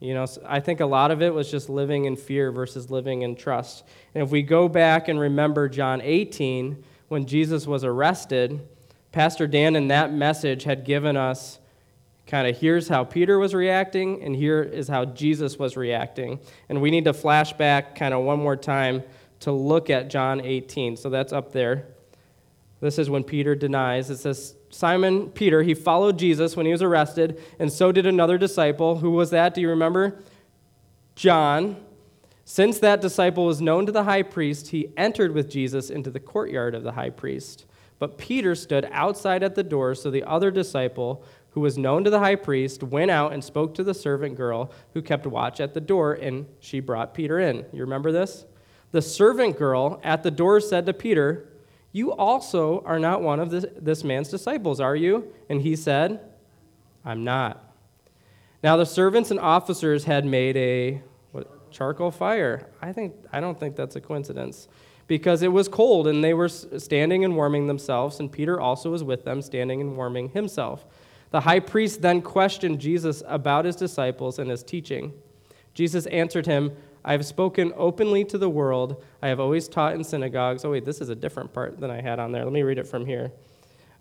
you 0.04 0.14
know, 0.14 0.26
I 0.46 0.60
think 0.60 0.82
a 0.82 0.86
lot 0.86 1.12
of 1.12 1.22
it 1.22 1.34
was 1.34 1.50
just 1.50 1.70
living 1.70 2.04
in 2.04 2.18
fear 2.18 2.52
versus 2.52 2.92
living 2.92 3.22
in 3.22 3.38
trust. 3.38 3.86
And 4.14 4.22
if 4.22 4.32
we 4.32 4.42
go 4.42 4.68
back 4.68 5.08
and 5.08 5.18
remember 5.18 5.70
John 5.70 6.02
18, 6.02 6.84
when 7.08 7.26
Jesus 7.26 7.66
was 7.66 7.86
arrested, 7.86 8.68
Pastor 9.14 9.48
Dan 9.48 9.78
in 9.78 9.88
that 9.88 10.12
message 10.12 10.66
had 10.66 10.84
given 10.84 11.16
us 11.16 11.60
kind 12.28 12.48
of 12.48 12.58
here's 12.58 12.90
how 12.90 13.06
Peter 13.06 13.40
was 13.40 13.54
reacting, 13.54 14.22
and 14.24 14.36
here 14.36 14.62
is 14.62 14.90
how 14.90 15.06
Jesus 15.06 15.58
was 15.58 15.78
reacting. 15.78 16.40
And 16.68 16.82
we 16.82 16.92
need 16.92 17.06
to 17.06 17.14
flash 17.14 17.54
back 17.54 17.96
kind 17.96 18.14
of 18.14 18.24
one 18.24 18.40
more 18.40 18.58
time 18.58 19.04
to 19.40 19.54
look 19.54 19.90
at 19.90 20.10
John 20.10 20.42
18. 20.42 20.98
So 20.98 21.10
that's 21.10 21.32
up 21.32 21.54
there. 21.54 21.88
This 22.82 23.00
is 23.00 23.10
when 23.10 23.24
Peter 23.24 23.56
denies. 23.56 24.10
It 24.10 24.18
says, 24.18 24.56
Simon 24.74 25.30
Peter, 25.30 25.62
he 25.62 25.76
followed 25.76 26.18
Jesus 26.18 26.58
when 26.58 26.66
he 26.66 26.72
was 26.72 26.82
arrested, 26.82 27.40
and 27.60 27.72
so 27.72 27.92
did 27.92 28.08
another 28.08 28.40
disciple. 28.40 28.98
Who 28.98 29.12
was 29.12 29.30
that? 29.30 29.54
Do 29.54 29.62
you 29.62 29.70
remember? 29.70 30.20
John. 31.16 31.78
Since 32.44 32.80
that 32.80 33.00
disciple 33.00 33.46
was 33.46 33.62
known 33.62 33.86
to 33.86 33.92
the 33.92 34.04
high 34.04 34.24
priest, 34.24 34.70
he 34.70 34.92
entered 34.98 35.32
with 35.32 35.50
Jesus 35.50 35.92
into 35.92 36.10
the 36.10 36.20
courtyard 36.20 36.74
of 36.74 36.84
the 36.84 36.94
high 36.94 37.12
priest. 37.12 37.66
But 38.00 38.18
Peter 38.18 38.56
stood 38.56 38.90
outside 38.92 39.44
at 39.44 39.54
the 39.54 39.64
door, 39.64 39.94
so 39.94 40.10
the 40.10 40.24
other 40.24 40.50
disciple, 40.50 41.24
who 41.52 41.62
was 41.62 41.78
known 41.78 42.04
to 42.04 42.10
the 42.10 42.20
high 42.20 42.36
priest, 42.36 42.82
went 42.82 43.12
out 43.12 43.32
and 43.32 43.44
spoke 43.44 43.76
to 43.76 43.84
the 43.84 43.94
servant 43.94 44.36
girl 44.36 44.72
who 44.94 45.04
kept 45.04 45.28
watch 45.28 45.62
at 45.62 45.76
the 45.76 45.82
door, 45.82 46.14
and 46.14 46.48
she 46.60 46.80
brought 46.80 47.14
Peter 47.14 47.40
in. 47.40 47.66
You 47.72 47.82
remember 47.82 48.12
this? 48.12 48.46
The 48.92 49.04
servant 49.04 49.58
girl 49.58 50.02
at 50.04 50.24
the 50.24 50.32
door 50.32 50.60
said 50.60 50.88
to 50.88 50.94
Peter, 50.94 51.48
You 51.94 52.12
also 52.12 52.84
are 52.86 53.00
not 53.00 53.22
one 53.22 53.40
of 53.40 53.52
this, 53.52 53.66
this 53.80 54.04
man's 54.04 54.28
disciples, 54.28 54.80
are 54.82 54.96
you? 54.96 55.32
And 55.48 55.62
he 55.62 55.76
said, 55.76 56.20
I'm 57.06 57.24
not. 57.24 57.64
Now 58.64 58.78
the 58.78 58.86
servants 58.86 59.30
and 59.30 59.40
officers 59.40 60.06
had 60.06 60.26
made 60.26 60.58
a 60.58 61.02
what, 61.32 61.72
charcoal 61.72 62.12
fire. 62.12 62.68
I 62.82 62.92
think 62.94 63.14
I 63.32 63.40
don't 63.40 63.60
think 63.60 63.76
that's 63.76 63.96
a 63.96 64.02
coincidence 64.02 64.68
because 65.06 65.44
it 65.44 65.50
was 65.50 65.68
cold 65.68 66.08
and 66.08 66.24
they 66.24 66.34
were 66.34 66.50
standing 66.50 67.24
and 67.24 67.36
warming 67.36 67.68
themselves 67.68 68.20
and 68.20 68.32
Peter 68.32 68.60
also 68.60 68.90
was 68.90 69.04
with 69.04 69.24
them 69.24 69.42
standing 69.42 69.80
and 69.80 69.96
warming 69.96 70.30
himself. 70.30 70.86
The 71.30 71.42
high 71.42 71.60
priest 71.60 72.02
then 72.02 72.22
questioned 72.22 72.80
Jesus 72.80 73.22
about 73.28 73.66
his 73.66 73.76
disciples 73.76 74.40
and 74.40 74.50
his 74.50 74.64
teaching. 74.64 75.14
Jesus 75.74 76.06
answered 76.08 76.46
him, 76.46 76.72
I 77.06 77.12
have 77.12 77.26
spoken 77.26 77.74
openly 77.76 78.24
to 78.26 78.38
the 78.38 78.50
world. 78.50 79.04
I 79.22 79.28
have 79.28 79.40
always 79.40 79.68
taught 79.68 79.94
in 79.94 80.04
synagogues. 80.04 80.64
Oh, 80.64 80.72
wait, 80.72 80.86
this 80.86 81.02
is 81.02 81.10
a 81.10 81.16
different 81.16 81.54
part 81.54 81.80
than 81.80 81.92
I 81.92 82.02
had 82.02 82.20
on 82.20 82.32
there. 82.32 82.44
Let 82.44 82.54
me 82.54 82.64
read 82.64 82.78
it 82.78 82.88
from 82.88 83.06
here. 83.06 83.32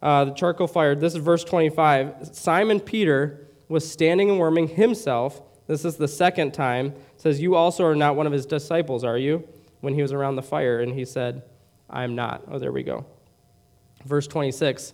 Uh, 0.00 0.26
the 0.26 0.32
charcoal 0.32 0.66
fire, 0.66 0.94
this 0.94 1.14
is 1.14 1.20
verse 1.20 1.44
25. 1.44 2.30
Simon 2.32 2.80
Peter 2.80 3.48
was 3.68 3.88
standing 3.90 4.28
and 4.30 4.38
warming 4.38 4.68
himself. 4.68 5.42
This 5.66 5.84
is 5.84 5.96
the 5.96 6.08
second 6.08 6.52
time. 6.52 6.86
It 6.86 7.20
says, 7.20 7.40
You 7.40 7.54
also 7.54 7.84
are 7.84 7.94
not 7.94 8.16
one 8.16 8.26
of 8.26 8.32
his 8.32 8.46
disciples, 8.46 9.04
are 9.04 9.18
you? 9.18 9.48
When 9.80 9.94
he 9.94 10.02
was 10.02 10.12
around 10.12 10.36
the 10.36 10.42
fire, 10.42 10.80
and 10.80 10.92
he 10.92 11.04
said, 11.04 11.42
I 11.90 12.04
am 12.04 12.14
not. 12.14 12.42
Oh, 12.48 12.58
there 12.58 12.72
we 12.72 12.82
go. 12.82 13.04
Verse 14.04 14.26
26. 14.26 14.92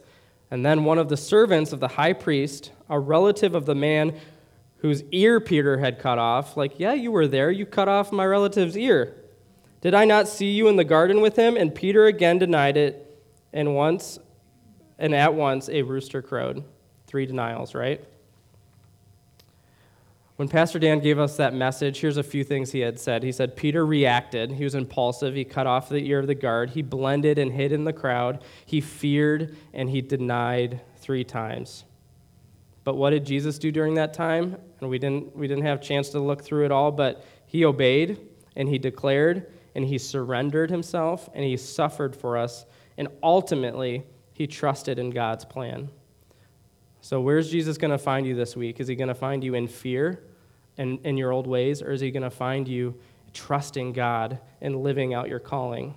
And 0.51 0.65
then 0.65 0.85
one 0.85 0.99
of 0.99 1.09
the 1.09 1.17
servants 1.17 1.73
of 1.73 1.81
the 1.81 1.89
high 1.89 2.15
priest, 2.15 2.73
a 2.89 2.99
relative 2.99 3.55
of 3.55 3.67
the 3.67 3.75
man 3.75 4.15
whose 4.79 5.03
ear 5.11 5.41
Peter 5.41 5.79
had 5.79 5.99
cut 5.99 6.19
off, 6.19 6.57
like, 6.57 6.79
Yeah, 6.79 6.95
you 6.95 7.11
were 7.11 7.27
there. 7.27 7.51
You 7.51 7.67
cut 7.67 7.89
off 7.89 8.13
my 8.13 8.25
relative's 8.25 8.77
ear. 8.77 9.15
Did 9.81 9.95
I 9.95 10.05
not 10.05 10.29
see 10.29 10.53
you 10.53 10.69
in 10.69 10.77
the 10.77 10.85
garden 10.85 11.21
with 11.21 11.37
him? 11.37 11.57
And 11.57 11.75
Peter 11.75 12.07
again 12.07 12.39
denied 12.39 12.77
it, 12.77 13.21
and 13.53 13.75
once 13.75 14.19
and 14.99 15.15
at 15.15 15.35
once 15.35 15.69
a 15.69 15.83
rooster 15.83 16.21
crowed. 16.23 16.65
Three 17.07 17.27
denials, 17.27 17.75
right? 17.75 18.05
When 20.37 20.49
Pastor 20.49 20.79
Dan 20.79 21.01
gave 21.01 21.19
us 21.19 21.37
that 21.37 21.53
message, 21.53 21.99
here's 21.99 22.17
a 22.17 22.23
few 22.23 22.45
things 22.45 22.71
he 22.71 22.81
had 22.81 23.01
said. 23.01 23.25
He 23.25 23.33
said, 23.33 23.57
Peter 23.57 23.85
reacted. 23.85 24.53
He 24.53 24.63
was 24.63 24.77
impulsive. 24.77 25.35
He 25.35 25.45
cut 25.45 25.67
off 25.67 25.89
the 25.89 26.09
ear 26.09 26.21
of 26.21 26.29
the 26.29 26.35
guard. 26.37 26.71
He 26.71 26.83
blended 26.83 27.39
and 27.39 27.53
hid 27.53 27.73
in 27.73 27.83
the 27.83 27.93
crowd. 27.93 28.45
He 28.65 28.81
feared 28.81 29.57
and 29.73 29.91
he 29.91 30.01
denied 30.01 30.81
three 30.99 31.25
times. 31.25 31.85
But 32.85 32.97
what 32.97 33.11
did 33.11 33.25
Jesus 33.25 33.59
do 33.59 33.71
during 33.71 33.95
that 33.95 34.15
time? 34.15 34.57
And 34.81 34.89
we 34.89 34.99
didn't, 34.99 35.37
we 35.37 35.47
didn't 35.47 35.65
have 35.65 35.81
a 35.81 35.83
chance 35.83 36.09
to 36.11 36.21
look 36.21 36.43
through 36.43 36.65
it 36.65 36.73
all, 36.73 36.91
but 36.91 37.25
he 37.47 37.65
obeyed 37.65 38.19
and 38.57 38.69
he 38.69 38.79
declared 38.79 39.53
and 39.75 39.85
he 39.85 39.99
surrendered 39.99 40.71
himself 40.71 41.29
and 41.35 41.45
he 41.45 41.57
suffered 41.57 42.17
for 42.17 42.37
us. 42.37 42.67
And 42.97 43.09
ultimately, 43.23 44.05
he 44.33 44.47
trusted 44.47 44.99
in 44.99 45.11
God's 45.11 45.45
plan. 45.45 45.91
So, 47.01 47.21
where's 47.21 47.51
Jesus 47.51 47.79
going 47.79 47.91
to 47.91 47.99
find 47.99 48.27
you 48.27 48.35
this 48.35 48.57
week? 48.57 48.81
Is 48.81 48.89
he 48.89 48.97
going 48.97 49.09
to 49.09 49.15
find 49.15 49.43
you 49.43 49.55
in 49.55 49.69
fear 49.69 50.25
and 50.77 51.05
in 51.05 51.17
your 51.17 51.33
old 51.33 51.47
ways, 51.47 51.81
or 51.81 51.93
is 51.93 52.01
he 52.01 52.11
going 52.11 52.23
to 52.23 52.31
find 52.31 52.67
you 52.67 52.95
trusting 53.33 53.93
God 53.93 54.41
and 54.61 54.83
living 54.83 55.15
out 55.15 55.29
your 55.29 55.39
calling? 55.39 55.95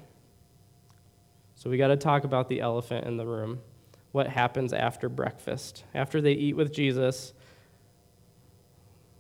So, 1.56 1.70
we 1.70 1.78
got 1.78 1.88
to 1.88 1.98
talk 1.98 2.24
about 2.24 2.50
the 2.50 2.62
elephant 2.62 3.06
in 3.08 3.18
the 3.18 3.26
room. 3.26 3.60
What 4.12 4.28
happens 4.28 4.74
after 4.74 5.10
breakfast? 5.10 5.84
After 5.94 6.22
they 6.22 6.34
eat 6.34 6.56
with 6.56 6.74
Jesus, 6.74 7.34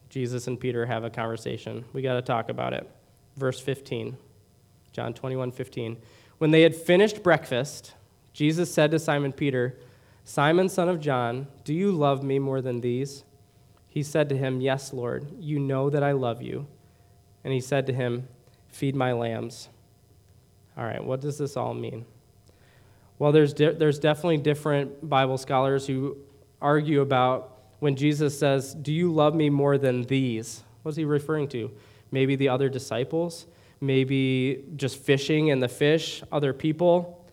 Jesus 0.10 0.48
and 0.48 0.60
Peter 0.60 0.86
have 0.86 1.03
a 1.03 1.10
conversation. 1.10 1.86
We 1.93 2.01
got 2.01 2.15
to 2.15 2.21
talk 2.21 2.50
about 2.50 2.74
it. 2.74 2.89
Verse 3.38 3.60
15, 3.60 4.17
John 4.91 5.13
21 5.13 5.51
15. 5.51 5.98
When 6.38 6.51
they 6.51 6.63
had 6.63 6.75
finished 6.75 7.24
breakfast, 7.24 7.93
Jesus 8.33 8.74
said 8.74 8.91
to 8.91 9.00
Simon 9.00 9.31
Peter, 9.31 9.77
Simon, 10.24 10.69
son 10.69 10.89
of 10.89 11.00
John, 11.00 11.48
do 11.63 11.74
you 11.74 11.91
love 11.91 12.24
me 12.24 12.39
more 12.39 12.62
than 12.62 12.81
these? 12.81 13.24
He 13.88 14.03
said 14.03 14.29
to 14.29 14.38
him, 14.38 14.62
Yes, 14.62 14.93
Lord, 14.93 15.27
you 15.39 15.60
know 15.60 15.89
that 15.89 16.03
I 16.03 16.12
love 16.12 16.41
you. 16.41 16.67
And 17.43 17.53
he 17.53 17.62
said 17.62 17.88
to 17.88 17.93
him, 17.93 18.27
Feed 18.69 18.95
my 18.95 19.12
lambs. 19.12 19.69
All 20.77 20.86
right, 20.86 21.03
what 21.03 21.21
does 21.21 21.38
this 21.38 21.57
all 21.57 21.74
mean? 21.74 22.05
Well, 23.22 23.32
there's, 23.32 23.54
there's 23.54 24.00
definitely 24.00 24.38
different 24.38 25.08
Bible 25.08 25.38
scholars 25.38 25.86
who 25.86 26.18
argue 26.60 27.01
about 27.01 27.56
when 27.78 27.96
Jesus 27.96 28.36
says, 28.36 28.74
Do 28.74 28.92
you 28.92 29.13
love 29.13 29.36
me 29.36 29.48
more 29.48 29.78
than 29.78 30.06
these? 30.06 30.63
What's 30.82 30.98
he 30.98 31.06
referring 31.06 31.48
to? 31.50 31.70
Maybe 32.10 32.36
the 32.36 32.50
other 32.50 32.68
disciples? 32.68 33.46
Maybe 33.80 34.63
just 34.75 34.98
fishing 34.98 35.51
and 35.51 35.62
the 35.62 35.68
fish, 35.68 36.24
other 36.32 36.51
people? 36.51 37.24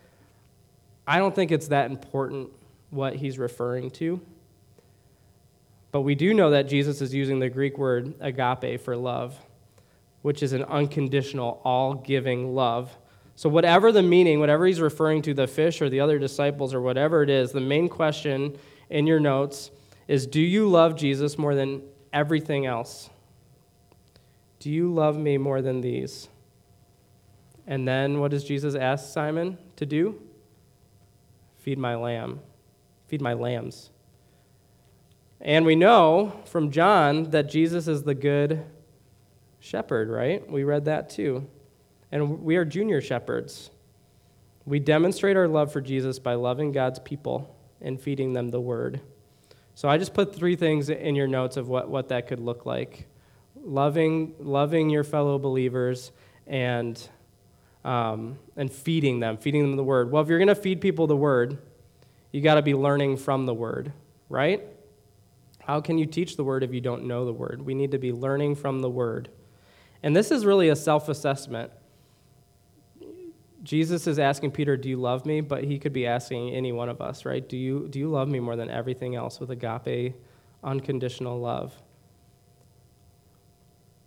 I 1.06 1.16
don't 1.16 1.34
think 1.34 1.52
it's 1.52 1.68
that 1.68 1.90
important 1.90 2.50
what 2.90 3.16
he's 3.16 3.38
referring 3.38 3.90
to. 3.92 4.20
But 5.90 6.02
we 6.02 6.14
do 6.14 6.34
know 6.34 6.50
that 6.50 6.68
Jesus 6.68 7.00
is 7.00 7.14
using 7.14 7.38
the 7.38 7.48
Greek 7.48 7.78
word 7.78 8.12
agape 8.20 8.82
for 8.82 8.94
love. 8.94 9.38
which 10.20 10.42
is 10.42 10.52
an 10.52 10.64
unconditional, 10.64 11.62
all 11.64 11.94
giving 11.94 12.54
love. 12.54 12.94
So, 13.38 13.48
whatever 13.48 13.92
the 13.92 14.02
meaning, 14.02 14.40
whatever 14.40 14.66
he's 14.66 14.80
referring 14.80 15.22
to, 15.22 15.32
the 15.32 15.46
fish 15.46 15.80
or 15.80 15.88
the 15.88 16.00
other 16.00 16.18
disciples 16.18 16.74
or 16.74 16.80
whatever 16.80 17.22
it 17.22 17.30
is, 17.30 17.52
the 17.52 17.60
main 17.60 17.88
question 17.88 18.58
in 18.90 19.06
your 19.06 19.20
notes 19.20 19.70
is 20.08 20.26
Do 20.26 20.40
you 20.40 20.68
love 20.68 20.96
Jesus 20.96 21.38
more 21.38 21.54
than 21.54 21.82
everything 22.12 22.66
else? 22.66 23.10
Do 24.58 24.70
you 24.70 24.92
love 24.92 25.16
me 25.16 25.38
more 25.38 25.62
than 25.62 25.82
these? 25.82 26.28
And 27.64 27.86
then 27.86 28.18
what 28.18 28.32
does 28.32 28.42
Jesus 28.42 28.74
ask 28.74 29.12
Simon 29.12 29.56
to 29.76 29.86
do? 29.86 30.20
Feed 31.58 31.78
my 31.78 31.94
lamb, 31.94 32.40
feed 33.06 33.22
my 33.22 33.34
lambs. 33.34 33.90
And 35.40 35.64
we 35.64 35.76
know 35.76 36.42
from 36.46 36.72
John 36.72 37.30
that 37.30 37.48
Jesus 37.48 37.86
is 37.86 38.02
the 38.02 38.16
good 38.16 38.64
shepherd, 39.60 40.08
right? 40.08 40.50
We 40.50 40.64
read 40.64 40.86
that 40.86 41.08
too. 41.08 41.46
And 42.10 42.42
we 42.42 42.56
are 42.56 42.64
junior 42.64 43.00
shepherds. 43.00 43.70
We 44.64 44.78
demonstrate 44.78 45.36
our 45.36 45.48
love 45.48 45.72
for 45.72 45.80
Jesus 45.80 46.18
by 46.18 46.34
loving 46.34 46.72
God's 46.72 46.98
people 46.98 47.56
and 47.80 48.00
feeding 48.00 48.32
them 48.32 48.50
the 48.50 48.60
word. 48.60 49.00
So 49.74 49.88
I 49.88 49.96
just 49.96 50.14
put 50.14 50.34
three 50.34 50.56
things 50.56 50.90
in 50.90 51.14
your 51.14 51.28
notes 51.28 51.56
of 51.56 51.68
what, 51.68 51.88
what 51.88 52.08
that 52.08 52.26
could 52.26 52.40
look 52.40 52.66
like 52.66 53.06
loving, 53.64 54.34
loving 54.38 54.88
your 54.88 55.04
fellow 55.04 55.38
believers 55.38 56.12
and, 56.46 57.08
um, 57.84 58.38
and 58.56 58.72
feeding 58.72 59.20
them, 59.20 59.36
feeding 59.36 59.62
them 59.62 59.76
the 59.76 59.84
word. 59.84 60.10
Well, 60.10 60.22
if 60.22 60.28
you're 60.28 60.38
going 60.38 60.48
to 60.48 60.54
feed 60.54 60.80
people 60.80 61.06
the 61.06 61.16
word, 61.16 61.58
you 62.32 62.40
got 62.40 62.54
to 62.54 62.62
be 62.62 62.74
learning 62.74 63.16
from 63.18 63.46
the 63.46 63.54
word, 63.54 63.92
right? 64.28 64.62
How 65.60 65.80
can 65.80 65.98
you 65.98 66.06
teach 66.06 66.36
the 66.36 66.44
word 66.44 66.62
if 66.62 66.72
you 66.72 66.80
don't 66.80 67.04
know 67.04 67.24
the 67.24 67.32
word? 67.32 67.62
We 67.62 67.74
need 67.74 67.90
to 67.90 67.98
be 67.98 68.12
learning 68.12 68.54
from 68.54 68.80
the 68.80 68.90
word. 68.90 69.28
And 70.02 70.14
this 70.14 70.30
is 70.30 70.46
really 70.46 70.68
a 70.68 70.76
self 70.76 71.08
assessment. 71.08 71.70
Jesus 73.62 74.06
is 74.06 74.18
asking 74.18 74.52
Peter, 74.52 74.76
Do 74.76 74.88
you 74.88 74.96
love 74.96 75.26
me? 75.26 75.40
But 75.40 75.64
he 75.64 75.78
could 75.78 75.92
be 75.92 76.06
asking 76.06 76.50
any 76.50 76.72
one 76.72 76.88
of 76.88 77.00
us, 77.00 77.24
right? 77.24 77.46
Do 77.46 77.56
you, 77.56 77.88
do 77.88 77.98
you 77.98 78.08
love 78.08 78.28
me 78.28 78.40
more 78.40 78.56
than 78.56 78.70
everything 78.70 79.16
else 79.16 79.40
with 79.40 79.50
agape, 79.50 80.14
unconditional 80.62 81.40
love? 81.40 81.74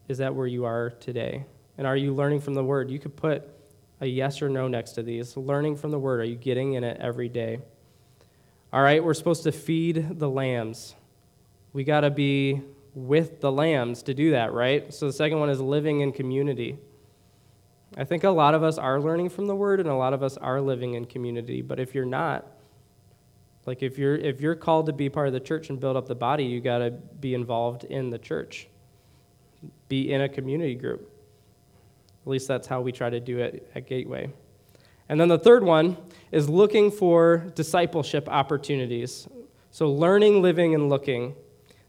Is 0.07 0.19
that 0.19 0.35
where 0.35 0.47
you 0.47 0.65
are 0.65 0.89
today? 0.89 1.45
And 1.77 1.87
are 1.87 1.97
you 1.97 2.13
learning 2.13 2.41
from 2.41 2.53
the 2.53 2.63
word? 2.63 2.91
You 2.91 2.99
could 2.99 3.15
put 3.15 3.47
a 4.01 4.05
yes 4.05 4.41
or 4.41 4.49
no 4.49 4.67
next 4.67 4.93
to 4.93 5.03
these. 5.03 5.37
Learning 5.37 5.75
from 5.75 5.91
the 5.91 5.99
word, 5.99 6.19
are 6.19 6.25
you 6.25 6.35
getting 6.35 6.73
in 6.73 6.83
it 6.83 6.97
every 6.99 7.29
day? 7.29 7.59
All 8.73 8.81
right, 8.81 9.03
we're 9.03 9.13
supposed 9.13 9.43
to 9.43 9.51
feed 9.51 10.19
the 10.19 10.29
lambs. 10.29 10.95
We 11.73 11.83
got 11.83 12.01
to 12.01 12.09
be 12.09 12.61
with 12.93 13.41
the 13.41 13.51
lambs 13.51 14.03
to 14.03 14.13
do 14.13 14.31
that, 14.31 14.53
right? 14.53 14.93
So 14.93 15.07
the 15.07 15.13
second 15.13 15.39
one 15.39 15.49
is 15.49 15.61
living 15.61 16.01
in 16.01 16.11
community. 16.11 16.77
I 17.97 18.03
think 18.05 18.23
a 18.23 18.29
lot 18.29 18.55
of 18.55 18.63
us 18.63 18.77
are 18.77 18.99
learning 18.99 19.29
from 19.29 19.47
the 19.47 19.55
word 19.55 19.79
and 19.79 19.89
a 19.89 19.95
lot 19.95 20.13
of 20.13 20.23
us 20.23 20.37
are 20.37 20.61
living 20.61 20.93
in 20.93 21.05
community, 21.05 21.61
but 21.61 21.79
if 21.79 21.93
you're 21.93 22.05
not, 22.05 22.47
like 23.65 23.83
if 23.83 23.97
you're 23.97 24.15
if 24.15 24.41
you're 24.41 24.55
called 24.55 24.87
to 24.87 24.93
be 24.93 25.09
part 25.09 25.27
of 25.27 25.33
the 25.33 25.39
church 25.39 25.69
and 25.69 25.79
build 25.79 25.95
up 25.95 26.07
the 26.07 26.15
body, 26.15 26.45
you 26.45 26.61
got 26.61 26.79
to 26.79 26.91
be 26.91 27.33
involved 27.33 27.83
in 27.83 28.09
the 28.09 28.17
church. 28.17 28.67
Be 29.87 30.11
in 30.11 30.21
a 30.21 30.29
community 30.29 30.75
group. 30.75 31.11
At 32.25 32.29
least 32.29 32.47
that's 32.47 32.67
how 32.67 32.81
we 32.81 32.91
try 32.91 33.09
to 33.09 33.19
do 33.19 33.39
it 33.39 33.69
at 33.75 33.87
Gateway. 33.87 34.31
And 35.09 35.19
then 35.19 35.27
the 35.27 35.37
third 35.37 35.63
one 35.63 35.97
is 36.31 36.49
looking 36.49 36.89
for 36.91 37.51
discipleship 37.55 38.29
opportunities. 38.29 39.27
So 39.71 39.91
learning, 39.91 40.41
living, 40.41 40.73
and 40.73 40.89
looking. 40.89 41.35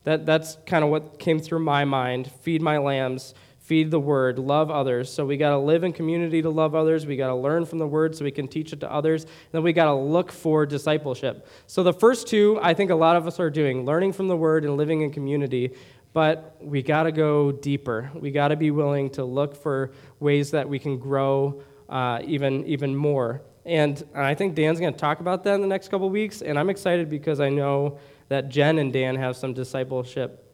That, 0.05 0.27
that's 0.27 0.59
kind 0.67 0.83
of 0.83 0.91
what 0.91 1.19
came 1.19 1.39
through 1.39 1.61
my 1.61 1.85
mind. 1.85 2.31
Feed 2.41 2.61
my 2.61 2.79
lambs, 2.79 3.35
feed 3.62 3.92
the 3.92 4.00
word, 4.00 4.38
love 4.38 4.71
others. 4.71 5.11
So 5.11 5.25
we 5.25 5.37
got 5.37 5.50
to 5.50 5.59
live 5.59 5.85
in 5.85 5.92
community 5.92 6.42
to 6.42 6.50
love 6.50 6.75
others. 6.75 7.07
We 7.07 7.16
got 7.16 7.28
to 7.28 7.35
learn 7.35 7.64
from 7.64 7.78
the 7.78 7.87
word 7.87 8.16
so 8.16 8.25
we 8.25 8.33
can 8.33 8.49
teach 8.49 8.73
it 8.73 8.81
to 8.81 8.92
others. 8.92 9.23
And 9.23 9.33
then 9.52 9.62
we 9.62 9.73
got 9.73 9.85
to 9.85 9.95
look 9.95 10.33
for 10.33 10.66
discipleship. 10.66 11.46
So 11.68 11.85
the 11.85 11.92
first 11.92 12.27
two, 12.27 12.59
I 12.61 12.75
think 12.75 12.90
a 12.90 12.94
lot 12.94 13.16
of 13.16 13.27
us 13.27 13.38
are 13.38 13.51
doing 13.51 13.85
learning 13.85 14.14
from 14.14 14.27
the 14.27 14.37
word 14.37 14.64
and 14.64 14.77
living 14.77 15.03
in 15.03 15.12
community. 15.12 15.75
But 16.12 16.57
we 16.61 16.83
got 16.83 17.05
to 17.05 17.12
go 17.12 17.53
deeper. 17.53 18.11
We 18.14 18.33
got 18.33 18.48
to 18.48 18.57
be 18.57 18.72
willing 18.72 19.11
to 19.11 19.25
look 19.25 19.55
for 19.55 19.92
ways 20.18 20.51
that 20.51 20.68
we 20.68 20.79
can 20.79 20.98
grow 20.98 21.62
uh, 21.88 22.20
even, 22.25 22.66
even 22.66 22.96
more. 22.96 23.42
And 23.64 24.03
I 24.12 24.35
think 24.35 24.57
Dan's 24.57 24.81
going 24.81 24.92
to 24.92 24.98
talk 24.98 25.20
about 25.20 25.44
that 25.44 25.55
in 25.55 25.61
the 25.61 25.68
next 25.68 25.88
couple 25.88 26.11
weeks. 26.11 26.42
And 26.42 26.59
I'm 26.59 26.68
excited 26.68 27.09
because 27.09 27.38
I 27.38 27.48
know 27.48 27.98
that 28.29 28.48
Jen 28.48 28.79
and 28.79 28.92
Dan 28.92 29.14
have 29.14 29.37
some 29.37 29.55
discipleship 29.55 30.53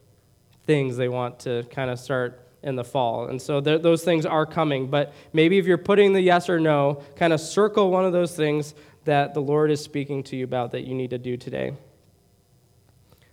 things 0.67 0.99
they 0.99 1.09
want 1.09 1.39
to 1.41 1.63
kind 1.71 1.91
of 1.91 1.99
start 1.99 2.48
in 2.63 2.77
the 2.77 2.85
fall. 2.85 3.29
And 3.29 3.41
so 3.41 3.61
those 3.61 4.03
things 4.03 4.27
are 4.27 4.47
coming. 4.47 4.89
But 4.89 5.13
maybe 5.33 5.59
if 5.59 5.67
you're 5.67 5.79
putting 5.79 6.13
the 6.13 6.21
yes 6.21 6.49
or 6.49 6.59
no, 6.59 7.03
kind 7.17 7.33
of 7.33 7.41
circle 7.41 7.91
one 7.91 8.05
of 8.05 8.13
those 8.13 8.35
things 8.35 8.75
that 9.05 9.35
the 9.35 9.41
Lord 9.41 9.71
is 9.71 9.83
speaking 9.83 10.23
to 10.25 10.37
you 10.37 10.45
about 10.45 10.73
that 10.73 10.83
you 10.83 10.95
need 10.95 11.11
to 11.11 11.19
do 11.19 11.37
today. 11.37 11.73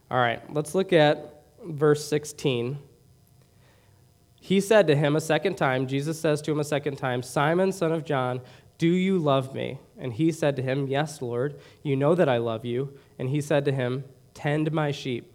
All 0.09 0.19
right, 0.19 0.41
let's 0.53 0.75
look 0.75 0.93
at 0.93 1.41
verse 1.65 2.07
16. 2.07 2.77
He 4.39 4.61
said 4.61 4.85
to 4.87 4.95
him 4.95 5.15
a 5.15 5.21
second 5.21 5.55
time, 5.55 5.87
Jesus 5.87 6.19
says 6.19 6.41
to 6.43 6.51
him 6.51 6.59
a 6.59 6.63
second 6.63 6.97
time, 6.97 7.23
Simon, 7.23 7.71
son 7.71 7.91
of 7.91 8.05
John, 8.05 8.41
do 8.77 8.87
you 8.87 9.17
love 9.17 9.55
me? 9.55 9.79
And 9.97 10.13
he 10.13 10.31
said 10.31 10.55
to 10.57 10.61
him, 10.61 10.87
Yes, 10.87 11.21
Lord, 11.21 11.59
you 11.81 11.95
know 11.95 12.13
that 12.13 12.29
I 12.29 12.37
love 12.37 12.65
you. 12.65 12.97
And 13.17 13.29
he 13.29 13.41
said 13.41 13.65
to 13.65 13.71
him, 13.71 14.03
Tend 14.33 14.71
my 14.71 14.91
sheep. 14.91 15.31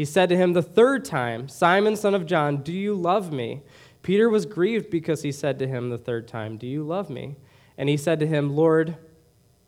He 0.00 0.06
said 0.06 0.30
to 0.30 0.36
him 0.38 0.54
the 0.54 0.62
third 0.62 1.04
time, 1.04 1.46
Simon, 1.46 1.94
son 1.94 2.14
of 2.14 2.24
John, 2.24 2.62
do 2.62 2.72
you 2.72 2.94
love 2.94 3.30
me? 3.30 3.60
Peter 4.00 4.30
was 4.30 4.46
grieved 4.46 4.88
because 4.88 5.20
he 5.20 5.30
said 5.30 5.58
to 5.58 5.68
him 5.68 5.90
the 5.90 5.98
third 5.98 6.26
time, 6.26 6.56
Do 6.56 6.66
you 6.66 6.82
love 6.82 7.10
me? 7.10 7.36
And 7.76 7.86
he 7.86 7.98
said 7.98 8.18
to 8.20 8.26
him, 8.26 8.56
Lord, 8.56 8.96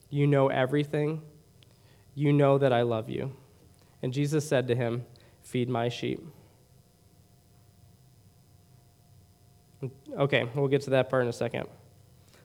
you 0.09 0.27
know 0.27 0.49
everything. 0.49 1.21
You 2.15 2.33
know 2.33 2.57
that 2.57 2.73
I 2.73 2.81
love 2.81 3.11
you. 3.11 3.37
And 4.01 4.11
Jesus 4.11 4.49
said 4.49 4.69
to 4.69 4.75
him, 4.75 5.05
Feed 5.43 5.69
my 5.69 5.91
sheep. 5.91 6.27
Okay, 10.19 10.49
we'll 10.55 10.69
get 10.69 10.81
to 10.85 10.91
that 10.93 11.11
part 11.11 11.25
in 11.25 11.29
a 11.29 11.35
second. 11.35 11.69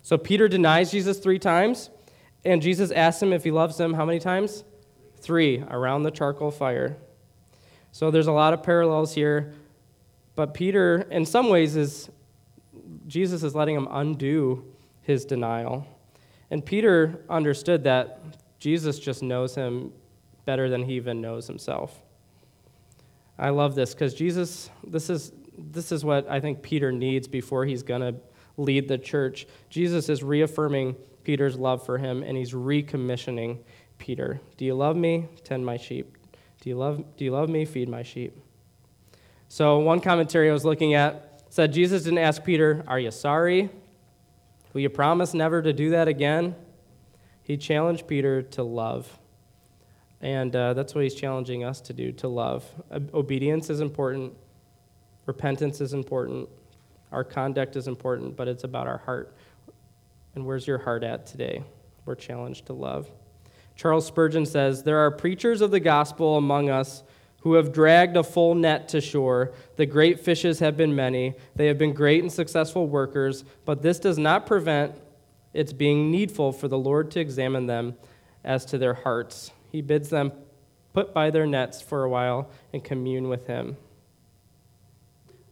So 0.02 0.17
Peter 0.17 0.50
denies 0.50 0.91
Jesus 0.91 1.19
three 1.19 1.39
times, 1.39 1.89
and 2.43 2.62
Jesus 2.62 2.91
asks 2.91 3.23
him 3.23 3.32
if 3.32 3.45
he 3.45 3.52
loves 3.52 3.80
him 3.80 3.93
how 3.93 4.04
many 4.04 4.19
times? 4.19 4.65
Three, 5.21 5.63
around 5.69 6.04
the 6.04 6.12
charcoal 6.12 6.52
fire. 6.52 6.97
So 7.97 8.12
there's 8.12 8.27
a 8.27 8.31
lot 8.31 8.53
of 8.53 8.62
parallels 8.62 9.15
here. 9.15 9.55
But 10.36 10.53
Peter, 10.53 11.07
in 11.10 11.25
some 11.25 11.49
ways, 11.49 11.75
is 11.75 12.12
Jesus 13.07 13.41
is 13.41 13.55
letting 13.55 13.75
him 13.75 13.88
undo 13.89 14.63
his 15.01 15.25
denial. 15.25 15.88
And 16.51 16.63
Peter 16.63 17.25
understood 17.27 17.86
that 17.86 18.19
Jesus 18.60 18.99
just 18.99 19.23
knows 19.23 19.55
him 19.55 19.93
better 20.45 20.69
than 20.69 20.83
he 20.83 20.93
even 20.93 21.21
knows 21.21 21.47
himself. 21.47 22.03
I 23.39 23.49
love 23.49 23.73
this 23.73 23.95
because 23.95 24.13
Jesus, 24.13 24.69
this 24.86 25.10
is, 25.10 25.31
this 25.57 25.91
is 25.91 26.05
what 26.05 26.29
I 26.29 26.39
think 26.39 26.62
Peter 26.62 26.91
needs 26.91 27.27
before 27.27 27.65
he's 27.65 27.81
going 27.81 28.01
to 28.01 28.13
lead 28.57 28.88
the 28.88 28.99
church. 28.99 29.47
Jesus 29.71 30.07
is 30.07 30.21
reaffirming 30.21 30.95
Peter's 31.23 31.57
love 31.57 31.83
for 31.83 31.97
him 31.97 32.21
and 32.21 32.38
he's 32.38 32.53
recommissioning 32.53 33.57
Peter. 33.97 34.39
Do 34.55 34.65
you 34.65 34.75
love 34.75 34.95
me? 34.95 35.29
Tend 35.43 35.65
my 35.65 35.77
sheep. 35.77 36.16
Do 36.61 36.69
you 36.69 36.75
love, 36.75 37.03
do 37.17 37.25
you 37.25 37.31
love 37.31 37.49
me? 37.49 37.65
Feed 37.65 37.89
my 37.89 38.03
sheep. 38.03 38.37
So, 39.47 39.79
one 39.79 40.01
commentary 40.01 40.49
I 40.49 40.53
was 40.53 40.65
looking 40.65 40.93
at 40.93 41.43
said 41.49 41.71
Jesus 41.71 42.03
didn't 42.03 42.19
ask 42.19 42.43
Peter, 42.43 42.83
Are 42.87 42.99
you 42.99 43.11
sorry? 43.11 43.69
Will 44.73 44.81
you 44.81 44.89
promise 44.89 45.33
never 45.33 45.61
to 45.61 45.73
do 45.73 45.91
that 45.91 46.07
again? 46.07 46.55
He 47.43 47.57
challenged 47.57 48.07
Peter 48.07 48.41
to 48.41 48.63
love. 48.63 49.17
And 50.21 50.55
uh, 50.55 50.73
that's 50.73 50.93
what 50.93 51.03
he's 51.03 51.15
challenging 51.15 51.63
us 51.63 51.79
to 51.81 51.93
do 51.93 52.11
to 52.13 52.27
love. 52.27 52.65
Obedience 53.13 53.69
is 53.69 53.79
important, 53.79 54.33
repentance 55.25 55.79
is 55.79 55.93
important, 55.93 56.49
our 57.11 57.23
conduct 57.23 57.75
is 57.75 57.87
important, 57.87 58.35
but 58.35 58.47
it's 58.47 58.63
about 58.63 58.87
our 58.87 58.97
heart. 58.97 59.35
And 60.35 60.45
where's 60.45 60.67
your 60.67 60.77
heart 60.77 61.03
at 61.03 61.25
today? 61.25 61.63
We're 62.05 62.15
challenged 62.15 62.65
to 62.67 62.73
love. 62.73 63.09
Charles 63.77 64.07
Spurgeon 64.07 64.45
says 64.45 64.83
There 64.83 64.97
are 64.97 65.11
preachers 65.11 65.61
of 65.61 65.71
the 65.71 65.79
gospel 65.79 66.35
among 66.35 66.69
us 66.69 67.03
who 67.41 67.53
have 67.53 67.71
dragged 67.71 68.17
a 68.17 68.23
full 68.23 68.55
net 68.55 68.89
to 68.89 68.99
shore. 68.99 69.53
The 69.77 69.85
great 69.85 70.19
fishes 70.19 70.59
have 70.59 70.75
been 70.75 70.95
many. 70.95 71.35
They 71.55 71.67
have 71.67 71.77
been 71.77 71.93
great 71.93 72.23
and 72.23 72.33
successful 72.33 72.87
workers, 72.87 73.45
but 73.63 73.83
this 73.83 73.99
does 73.99 74.17
not 74.17 74.45
prevent 74.45 74.95
its 75.53 75.71
being 75.71 76.11
needful 76.11 76.51
for 76.51 76.67
the 76.67 76.77
Lord 76.77 77.11
to 77.11 77.19
examine 77.19 77.67
them 77.67 77.95
as 78.43 78.65
to 78.65 78.77
their 78.77 78.95
hearts. 78.95 79.51
He 79.71 79.81
bids 79.81 80.09
them 80.09 80.31
put 80.93 81.13
by 81.13 81.29
their 81.29 81.45
nets 81.45 81.81
for 81.81 82.03
a 82.03 82.09
while 82.09 82.49
and 82.73 82.83
commune 82.83 83.29
with 83.29 83.45
Him. 83.45 83.77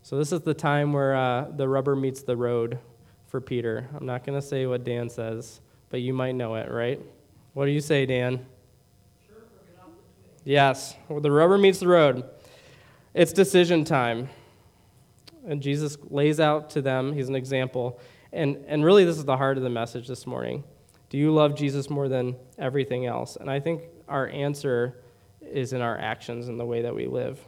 So, 0.01 0.17
this 0.17 0.31
is 0.31 0.41
the 0.41 0.53
time 0.53 0.93
where 0.93 1.15
uh, 1.15 1.49
the 1.55 1.67
rubber 1.67 1.95
meets 1.95 2.23
the 2.23 2.35
road 2.35 2.79
for 3.27 3.39
Peter. 3.39 3.88
I'm 3.95 4.05
not 4.05 4.23
going 4.23 4.39
to 4.39 4.45
say 4.45 4.65
what 4.65 4.83
Dan 4.83 5.09
says, 5.09 5.61
but 5.89 6.01
you 6.01 6.13
might 6.13 6.33
know 6.33 6.55
it, 6.55 6.69
right? 6.71 6.99
What 7.55 7.67
do 7.67 7.71
you 7.71 7.79
say, 7.79 8.05
Dan? 8.05 8.45
Yes, 10.43 10.93
well, 11.07 11.21
the 11.21 11.31
rubber 11.31 11.57
meets 11.57 11.79
the 11.79 11.87
road. 11.87 12.25
It's 13.13 13.31
decision 13.31 13.85
time. 13.85 14.27
And 15.47 15.61
Jesus 15.61 15.97
lays 16.09 16.41
out 16.41 16.69
to 16.71 16.81
them, 16.81 17.13
he's 17.13 17.29
an 17.29 17.35
example. 17.35 17.97
And, 18.33 18.57
and 18.67 18.83
really, 18.83 19.05
this 19.05 19.15
is 19.15 19.23
the 19.23 19.37
heart 19.37 19.55
of 19.55 19.63
the 19.63 19.69
message 19.69 20.05
this 20.05 20.27
morning. 20.27 20.65
Do 21.09 21.17
you 21.17 21.33
love 21.33 21.55
Jesus 21.55 21.89
more 21.89 22.09
than 22.09 22.35
everything 22.57 23.05
else? 23.05 23.37
And 23.37 23.49
I 23.49 23.61
think 23.61 23.83
our 24.09 24.27
answer 24.27 24.97
is 25.39 25.71
in 25.71 25.79
our 25.79 25.97
actions 25.97 26.49
and 26.49 26.59
the 26.59 26.65
way 26.65 26.81
that 26.81 26.93
we 26.93 27.07
live. 27.07 27.39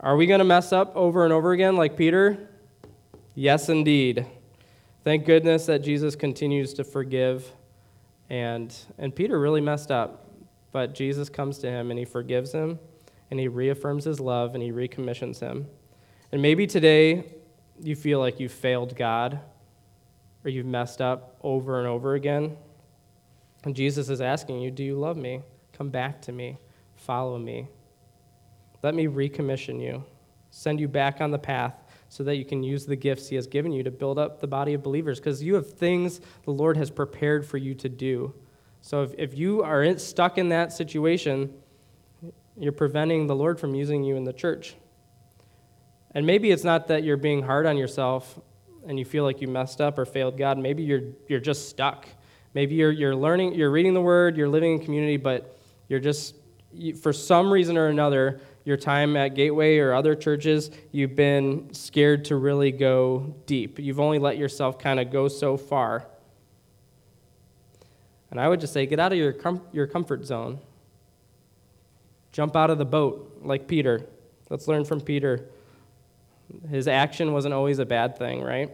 Are 0.00 0.16
we 0.16 0.26
going 0.26 0.40
to 0.40 0.44
mess 0.44 0.72
up 0.72 0.96
over 0.96 1.22
and 1.22 1.32
over 1.32 1.52
again 1.52 1.76
like 1.76 1.96
Peter? 1.96 2.48
Yes, 3.36 3.68
indeed. 3.68 4.26
Thank 5.04 5.26
goodness 5.26 5.66
that 5.66 5.84
Jesus 5.84 6.16
continues 6.16 6.74
to 6.74 6.82
forgive. 6.82 7.52
And, 8.30 8.74
and 8.98 9.14
Peter 9.14 9.38
really 9.38 9.60
messed 9.60 9.90
up, 9.90 10.26
but 10.70 10.94
Jesus 10.94 11.28
comes 11.28 11.58
to 11.58 11.70
him 11.70 11.90
and 11.90 11.98
he 11.98 12.04
forgives 12.04 12.52
him 12.52 12.78
and 13.30 13.38
he 13.38 13.48
reaffirms 13.48 14.04
his 14.04 14.20
love 14.20 14.54
and 14.54 14.62
he 14.62 14.70
recommissions 14.70 15.40
him. 15.40 15.66
And 16.32 16.40
maybe 16.40 16.66
today 16.66 17.24
you 17.80 17.96
feel 17.96 18.18
like 18.18 18.40
you've 18.40 18.52
failed 18.52 18.96
God 18.96 19.40
or 20.44 20.50
you've 20.50 20.66
messed 20.66 21.00
up 21.00 21.36
over 21.42 21.78
and 21.78 21.86
over 21.86 22.14
again. 22.14 22.56
And 23.64 23.76
Jesus 23.76 24.08
is 24.08 24.20
asking 24.20 24.60
you, 24.60 24.70
Do 24.70 24.82
you 24.82 24.98
love 24.98 25.16
me? 25.16 25.42
Come 25.72 25.90
back 25.90 26.20
to 26.22 26.32
me. 26.32 26.58
Follow 26.96 27.38
me. 27.38 27.68
Let 28.82 28.94
me 28.94 29.06
recommission 29.06 29.80
you, 29.80 30.04
send 30.50 30.80
you 30.80 30.88
back 30.88 31.20
on 31.20 31.30
the 31.30 31.38
path 31.38 31.81
so 32.12 32.22
that 32.22 32.36
you 32.36 32.44
can 32.44 32.62
use 32.62 32.84
the 32.84 32.94
gifts 32.94 33.30
He 33.30 33.36
has 33.36 33.46
given 33.46 33.72
you 33.72 33.82
to 33.84 33.90
build 33.90 34.18
up 34.18 34.38
the 34.38 34.46
body 34.46 34.74
of 34.74 34.82
believers 34.82 35.18
because 35.18 35.42
you 35.42 35.54
have 35.54 35.72
things 35.72 36.20
the 36.44 36.50
Lord 36.50 36.76
has 36.76 36.90
prepared 36.90 37.46
for 37.46 37.56
you 37.56 37.74
to 37.76 37.88
do. 37.88 38.34
So 38.82 39.02
if, 39.02 39.14
if 39.16 39.34
you 39.34 39.62
are 39.62 39.82
in, 39.82 39.98
stuck 39.98 40.36
in 40.36 40.50
that 40.50 40.74
situation, 40.74 41.54
you're 42.58 42.70
preventing 42.70 43.28
the 43.28 43.34
Lord 43.34 43.58
from 43.58 43.74
using 43.74 44.04
you 44.04 44.16
in 44.16 44.24
the 44.24 44.32
church. 44.34 44.74
And 46.14 46.26
maybe 46.26 46.50
it's 46.50 46.64
not 46.64 46.88
that 46.88 47.02
you're 47.02 47.16
being 47.16 47.44
hard 47.44 47.64
on 47.64 47.78
yourself 47.78 48.38
and 48.86 48.98
you 48.98 49.06
feel 49.06 49.24
like 49.24 49.40
you 49.40 49.48
messed 49.48 49.80
up 49.80 49.98
or 49.98 50.04
failed 50.04 50.36
God. 50.36 50.58
Maybe 50.58 50.82
you're, 50.82 51.14
you're 51.28 51.40
just 51.40 51.70
stuck. 51.70 52.06
Maybe 52.52 52.74
you're, 52.74 52.92
you're 52.92 53.16
learning, 53.16 53.54
you're 53.54 53.70
reading 53.70 53.94
the 53.94 54.02
word, 54.02 54.36
you're 54.36 54.50
living 54.50 54.74
in 54.74 54.84
community, 54.84 55.16
but 55.16 55.56
you're 55.88 55.98
just, 55.98 56.34
you, 56.74 56.94
for 56.94 57.14
some 57.14 57.50
reason 57.50 57.78
or 57.78 57.86
another, 57.86 58.42
your 58.64 58.76
time 58.76 59.16
at 59.16 59.34
Gateway 59.34 59.78
or 59.78 59.92
other 59.92 60.14
churches, 60.14 60.70
you've 60.92 61.16
been 61.16 61.72
scared 61.72 62.24
to 62.26 62.36
really 62.36 62.70
go 62.70 63.34
deep. 63.46 63.78
You've 63.78 64.00
only 64.00 64.18
let 64.18 64.38
yourself 64.38 64.78
kind 64.78 65.00
of 65.00 65.10
go 65.10 65.28
so 65.28 65.56
far. 65.56 66.06
And 68.30 68.40
I 68.40 68.48
would 68.48 68.60
just 68.60 68.72
say, 68.72 68.86
get 68.86 68.98
out 68.98 69.12
of 69.12 69.18
your, 69.18 69.32
com- 69.32 69.62
your 69.72 69.86
comfort 69.86 70.24
zone. 70.24 70.58
Jump 72.32 72.56
out 72.56 72.70
of 72.70 72.78
the 72.78 72.84
boat 72.84 73.40
like 73.42 73.68
Peter. 73.68 74.06
Let's 74.48 74.68
learn 74.68 74.84
from 74.84 75.00
Peter. 75.00 75.46
His 76.70 76.88
action 76.88 77.32
wasn't 77.32 77.52
always 77.52 77.78
a 77.78 77.84
bad 77.84 78.16
thing, 78.16 78.42
right? 78.42 78.70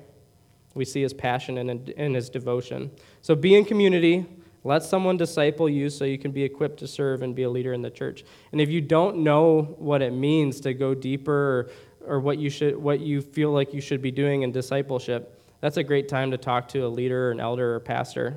We 0.74 0.84
see 0.84 1.02
his 1.02 1.12
passion 1.12 1.58
and, 1.58 1.88
and 1.96 2.14
his 2.14 2.30
devotion. 2.30 2.90
So 3.22 3.34
be 3.34 3.56
in 3.56 3.64
community. 3.64 4.26
Let 4.64 4.82
someone 4.82 5.16
disciple 5.16 5.68
you 5.68 5.88
so 5.88 6.04
you 6.04 6.18
can 6.18 6.30
be 6.30 6.42
equipped 6.42 6.78
to 6.80 6.88
serve 6.88 7.22
and 7.22 7.34
be 7.34 7.44
a 7.44 7.50
leader 7.50 7.72
in 7.72 7.82
the 7.82 7.90
church. 7.90 8.24
And 8.52 8.60
if 8.60 8.68
you 8.68 8.80
don't 8.80 9.18
know 9.18 9.74
what 9.78 10.02
it 10.02 10.12
means 10.12 10.60
to 10.60 10.74
go 10.74 10.94
deeper 10.94 11.70
or, 12.06 12.16
or 12.16 12.20
what, 12.20 12.38
you 12.38 12.50
should, 12.50 12.76
what 12.76 13.00
you 13.00 13.22
feel 13.22 13.52
like 13.52 13.72
you 13.72 13.80
should 13.80 14.02
be 14.02 14.10
doing 14.10 14.42
in 14.42 14.52
discipleship, 14.52 15.40
that's 15.60 15.76
a 15.76 15.82
great 15.82 16.08
time 16.08 16.30
to 16.32 16.38
talk 16.38 16.68
to 16.68 16.80
a 16.80 16.88
leader, 16.88 17.30
an 17.30 17.40
elder, 17.40 17.74
or 17.74 17.80
pastor. 17.80 18.36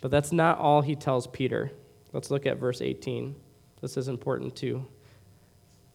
But 0.00 0.10
that's 0.10 0.32
not 0.32 0.58
all 0.58 0.82
he 0.82 0.94
tells 0.94 1.26
Peter. 1.26 1.70
Let's 2.12 2.30
look 2.30 2.46
at 2.46 2.58
verse 2.58 2.80
18. 2.80 3.34
This 3.80 3.96
is 3.96 4.08
important 4.08 4.54
too. 4.54 4.86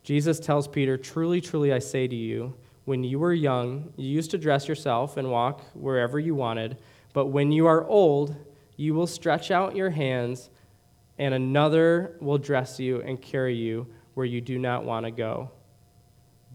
Jesus 0.04 0.40
tells 0.40 0.68
Peter, 0.68 0.98
Truly, 0.98 1.42
truly, 1.42 1.74
I 1.74 1.80
say 1.80 2.08
to 2.08 2.16
you, 2.16 2.56
when 2.86 3.04
you 3.04 3.20
were 3.20 3.34
young, 3.34 3.94
you 3.98 4.08
used 4.08 4.32
to 4.32 4.38
dress 4.38 4.68
yourself 4.68 5.18
and 5.18 5.30
walk 5.30 5.62
wherever 5.74 6.20
you 6.20 6.34
wanted, 6.34 6.78
but 7.14 7.28
when 7.28 7.52
you 7.52 7.68
are 7.68 7.86
old, 7.86 8.36
you 8.80 8.94
will 8.94 9.08
stretch 9.08 9.52
out 9.52 9.76
your 9.76 9.89
hands, 9.89 10.50
and 11.18 11.34
another 11.34 12.15
will 12.22 12.38
dress 12.38 12.80
you 12.80 13.02
and 13.02 13.22
carry 13.22 13.54
you 13.54 13.86
where 14.13 14.26
you 14.26 14.39
do 14.39 14.58
not 14.58 14.86
want 14.86 15.06
to 15.06 15.12
go. 15.12 15.52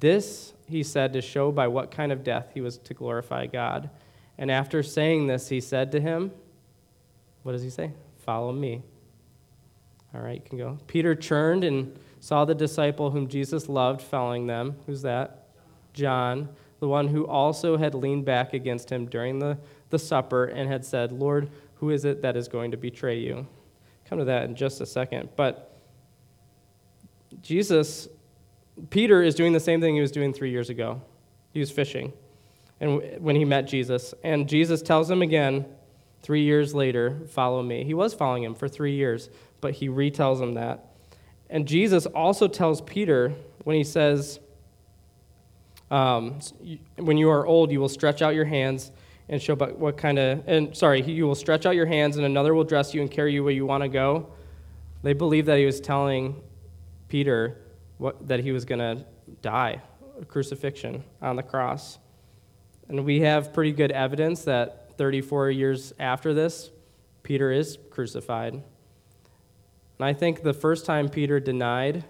This, 0.01 0.55
he 0.67 0.83
said, 0.83 1.13
to 1.13 1.21
show 1.21 1.53
by 1.53 1.69
what 1.69 1.91
kind 1.91 2.11
of 2.13 2.25
death 2.25 2.53
he 2.55 2.63
was 2.63 2.79
to 2.79 2.95
glorify 2.95 3.47
God. 3.47 3.91
And 4.39 4.51
after 4.51 4.83
saying 4.83 5.27
this, 5.27 5.51
he 5.51 5.61
said 5.61 5.93
to 5.93 6.01
him, 6.01 6.33
What 7.43 7.53
does 7.53 7.63
he 7.63 7.69
say? 7.69 7.93
Follow 8.25 8.53
me. 8.53 8.83
All 10.15 10.23
right, 10.23 10.37
you 10.43 10.49
can 10.49 10.57
go. 10.57 10.79
Peter 10.87 11.15
turned 11.15 11.63
and 11.63 11.95
saw 12.21 12.47
the 12.47 12.55
disciple 12.55 13.11
whom 13.11 13.29
Jesus 13.29 13.69
loved 13.69 14.01
following 14.01 14.47
them. 14.47 14.77
Who's 14.87 15.03
that? 15.03 15.49
John, 15.93 16.49
the 16.81 16.89
one 16.89 17.09
who 17.09 17.27
also 17.27 17.77
had 17.77 17.95
leaned 17.95 18.25
back 18.25 18.55
against 18.55 18.91
him 18.91 19.05
during 19.05 19.41
the, 19.41 19.59
the 19.91 19.99
supper 19.99 20.47
and 20.47 20.71
had 20.71 20.87
said, 20.87 21.13
Lord, 21.13 21.51
who 21.77 21.91
is 21.91 22.05
it 22.05 22.23
that 22.23 22.37
is 22.37 22.49
going 22.49 22.71
to 22.71 22.77
betray 22.77 23.19
you? 23.19 23.47
Come 24.09 24.19
to 24.19 24.25
that 24.25 24.45
in 24.45 24.55
just 24.55 24.81
a 24.81 24.87
second. 24.87 25.31
But 25.37 25.77
Jesus, 27.41 28.09
Peter 28.91 29.23
is 29.23 29.35
doing 29.35 29.53
the 29.53 29.61
same 29.61 29.81
thing 29.81 29.95
he 29.95 30.01
was 30.01 30.13
doing 30.13 30.33
three 30.33 30.51
years 30.51 30.71
ago. 30.71 31.03
He 31.53 31.61
was 31.61 31.71
fishing 31.71 32.13
and 32.81 33.23
when 33.23 33.37
he 33.37 33.45
met 33.45 33.67
Jesus. 33.67 34.15
And 34.23 34.49
Jesus 34.49 34.83
tells 34.83 35.11
him 35.11 35.23
again, 35.23 35.65
three 36.23 36.43
years 36.43 36.75
later, 36.75 37.21
follow 37.29 37.63
me. 37.63 37.85
He 37.85 37.95
was 37.95 38.15
following 38.15 38.43
him 38.43 38.55
for 38.55 38.69
three 38.69 38.95
years, 38.95 39.31
but 39.61 39.75
he 39.75 39.89
retells 39.89 40.41
him 40.41 40.55
that. 40.55 40.85
And 41.49 41.67
Jesus 41.67 42.07
also 42.07 42.49
tells 42.49 42.81
Peter 42.81 43.33
when 43.65 43.77
he 43.77 43.85
says, 43.85 44.41
um, 45.91 46.39
When 46.97 47.17
you 47.17 47.31
are 47.31 47.47
old, 47.47 47.71
you 47.71 47.81
will 47.81 47.89
stretch 47.89 48.23
out 48.23 48.35
your 48.35 48.47
hands 48.47 48.91
and 49.29 49.41
show 49.41 49.55
what 49.57 49.97
kind 49.97 50.19
of, 50.19 50.47
and 50.47 50.77
sorry, 50.77 51.03
you 51.03 51.27
will 51.27 51.35
stretch 51.35 51.67
out 51.67 51.75
your 51.75 51.87
hands 51.87 52.17
and 52.17 52.27
another 52.27 52.55
will 52.55 52.65
dress 52.65 52.93
you 52.93 53.01
and 53.01 53.11
carry 53.11 53.33
you 53.33 53.43
where 53.43 53.53
you 53.53 53.65
want 53.65 53.83
to 53.83 53.89
go. 53.89 54.29
They 55.03 55.13
believed 55.13 55.49
that 55.49 55.59
he 55.59 55.67
was 55.67 55.81
telling 55.81 56.43
Peter 57.09 57.59
what, 57.99 58.27
that 58.29 58.41
he 58.41 58.53
was 58.53 58.65
going 58.65 58.81
to 58.81 59.05
die, 59.41 59.81
crucifixion 60.29 61.05
on 61.23 61.37
the 61.37 61.43
cross. 61.43 61.99
And 62.89 63.05
we 63.05 63.21
have 63.21 63.53
pretty 63.53 63.73
good 63.73 63.93
evidence 63.93 64.45
that 64.45 64.97
34 64.99 65.51
years 65.51 65.93
after 65.99 66.35
this, 66.35 66.71
Peter 67.23 67.51
is 67.51 67.79
crucified. 67.91 68.53
And 68.53 68.63
I 70.01 70.13
think 70.13 70.43
the 70.43 70.53
first 70.53 70.85
time 70.85 71.09
Peter 71.09 71.41
denied, 71.41 72.05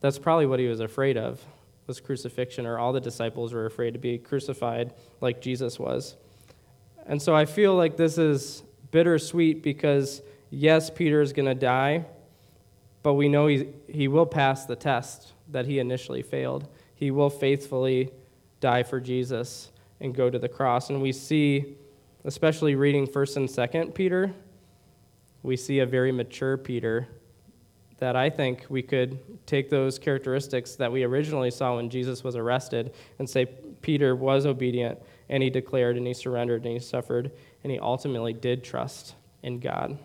that's 0.00 0.18
probably 0.18 0.46
what 0.46 0.58
he 0.58 0.66
was 0.66 0.80
afraid 0.80 1.16
of 1.16 1.44
was 1.88 2.00
crucifixion, 2.00 2.66
or 2.66 2.78
all 2.78 2.92
the 2.92 3.00
disciples 3.00 3.52
were 3.52 3.66
afraid 3.66 3.94
to 3.94 3.98
be 3.98 4.18
crucified 4.18 4.92
like 5.22 5.40
Jesus 5.40 5.78
was. 5.78 6.16
And 7.06 7.20
so 7.20 7.34
I 7.34 7.46
feel 7.46 7.74
like 7.74 7.96
this 7.96 8.18
is 8.18 8.62
bittersweet 8.90 9.62
because, 9.62 10.20
yes, 10.50 10.90
Peter 10.90 11.22
is 11.22 11.32
going 11.32 11.48
to 11.48 11.54
die, 11.54 12.04
but 13.02 13.14
we 13.14 13.28
know 13.28 13.46
he, 13.46 13.70
he 13.88 14.06
will 14.06 14.26
pass 14.26 14.66
the 14.66 14.76
test 14.76 15.32
that 15.48 15.64
he 15.64 15.78
initially 15.78 16.22
failed. 16.22 16.68
He 16.94 17.10
will 17.10 17.30
faithfully 17.30 18.10
die 18.60 18.82
for 18.82 19.00
Jesus 19.00 19.70
and 19.98 20.14
go 20.14 20.28
to 20.28 20.38
the 20.38 20.48
cross. 20.48 20.90
And 20.90 21.00
we 21.00 21.12
see, 21.12 21.76
especially 22.24 22.74
reading 22.74 23.06
1st 23.06 23.36
and 23.38 23.48
2nd 23.48 23.94
Peter, 23.94 24.34
we 25.42 25.56
see 25.56 25.78
a 25.78 25.86
very 25.86 26.12
mature 26.12 26.58
Peter 26.58 27.08
that 27.98 28.16
I 28.16 28.30
think 28.30 28.66
we 28.68 28.82
could 28.82 29.18
take 29.46 29.70
those 29.70 29.98
characteristics 29.98 30.76
that 30.76 30.90
we 30.90 31.02
originally 31.02 31.50
saw 31.50 31.76
when 31.76 31.90
Jesus 31.90 32.22
was 32.22 32.36
arrested 32.36 32.94
and 33.18 33.28
say 33.28 33.46
Peter 33.82 34.14
was 34.14 34.46
obedient 34.46 34.98
and 35.28 35.42
he 35.42 35.50
declared 35.50 35.96
and 35.96 36.06
he 36.06 36.14
surrendered 36.14 36.64
and 36.64 36.72
he 36.72 36.78
suffered 36.78 37.30
and 37.62 37.72
he 37.72 37.78
ultimately 37.78 38.32
did 38.32 38.62
trust 38.62 39.14
in 39.42 39.58
God. 39.58 39.98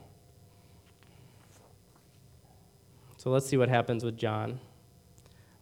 So 3.18 3.30
let's 3.30 3.46
see 3.46 3.58
what 3.58 3.70
happens 3.70 4.04
with 4.04 4.18
John. 4.18 4.60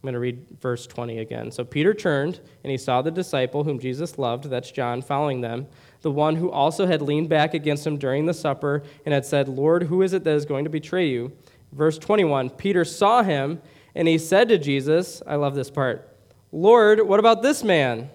I'm 0.02 0.06
going 0.06 0.14
to 0.14 0.18
read 0.18 0.44
verse 0.60 0.84
20 0.84 1.18
again. 1.18 1.52
So 1.52 1.62
Peter 1.62 1.94
turned 1.94 2.40
and 2.64 2.72
he 2.72 2.76
saw 2.76 3.02
the 3.02 3.10
disciple 3.12 3.62
whom 3.62 3.78
Jesus 3.78 4.18
loved, 4.18 4.50
that's 4.50 4.72
John, 4.72 5.00
following 5.00 5.42
them, 5.42 5.68
the 6.00 6.10
one 6.10 6.34
who 6.34 6.50
also 6.50 6.86
had 6.86 7.02
leaned 7.02 7.28
back 7.28 7.54
against 7.54 7.86
him 7.86 7.98
during 7.98 8.26
the 8.26 8.34
supper 8.34 8.82
and 9.04 9.14
had 9.14 9.24
said, 9.24 9.48
Lord, 9.48 9.84
who 9.84 10.02
is 10.02 10.12
it 10.12 10.24
that 10.24 10.34
is 10.34 10.44
going 10.44 10.64
to 10.64 10.70
betray 10.70 11.08
you? 11.08 11.30
Verse 11.72 11.98
21 11.98 12.50
Peter 12.50 12.84
saw 12.84 13.22
him, 13.22 13.60
and 13.94 14.06
he 14.06 14.18
said 14.18 14.48
to 14.48 14.58
Jesus, 14.58 15.22
I 15.26 15.36
love 15.36 15.54
this 15.54 15.70
part, 15.70 16.08
Lord, 16.52 17.00
what 17.00 17.18
about 17.18 17.42
this 17.42 17.64
man? 17.64 18.10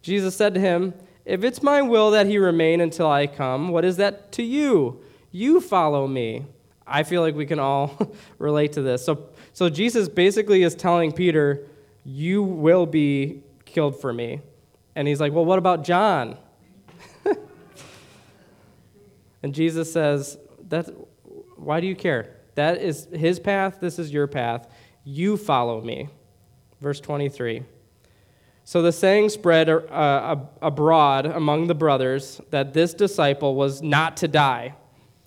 Jesus 0.00 0.36
said 0.36 0.54
to 0.54 0.60
him, 0.60 0.94
If 1.24 1.42
it's 1.42 1.62
my 1.62 1.82
will 1.82 2.12
that 2.12 2.26
he 2.26 2.38
remain 2.38 2.80
until 2.80 3.10
I 3.10 3.26
come, 3.26 3.68
what 3.68 3.84
is 3.84 3.96
that 3.96 4.30
to 4.32 4.42
you? 4.42 5.00
You 5.32 5.60
follow 5.60 6.06
me. 6.06 6.46
I 6.86 7.02
feel 7.02 7.20
like 7.20 7.34
we 7.34 7.46
can 7.46 7.58
all 7.58 8.14
relate 8.38 8.72
to 8.74 8.82
this. 8.82 9.04
So, 9.04 9.28
so 9.52 9.68
Jesus 9.68 10.08
basically 10.08 10.62
is 10.62 10.74
telling 10.74 11.12
Peter, 11.12 11.66
You 12.04 12.42
will 12.42 12.86
be 12.86 13.42
killed 13.64 14.00
for 14.00 14.12
me. 14.12 14.40
And 14.94 15.08
he's 15.08 15.20
like, 15.20 15.32
Well, 15.32 15.44
what 15.44 15.58
about 15.58 15.84
John? 15.84 16.38
and 19.42 19.52
Jesus 19.52 19.92
says, 19.92 20.38
That's, 20.68 20.90
Why 21.56 21.80
do 21.80 21.88
you 21.88 21.96
care? 21.96 22.37
That 22.58 22.82
is 22.82 23.06
his 23.12 23.38
path, 23.38 23.78
this 23.78 24.00
is 24.00 24.12
your 24.12 24.26
path. 24.26 24.68
You 25.04 25.36
follow 25.36 25.80
me. 25.80 26.08
Verse 26.80 26.98
23. 26.98 27.62
So 28.64 28.82
the 28.82 28.90
saying 28.90 29.28
spread 29.28 29.68
uh, 29.68 30.36
abroad 30.60 31.26
among 31.26 31.68
the 31.68 31.76
brothers 31.76 32.40
that 32.50 32.74
this 32.74 32.94
disciple 32.94 33.54
was 33.54 33.80
not 33.80 34.16
to 34.16 34.26
die. 34.26 34.74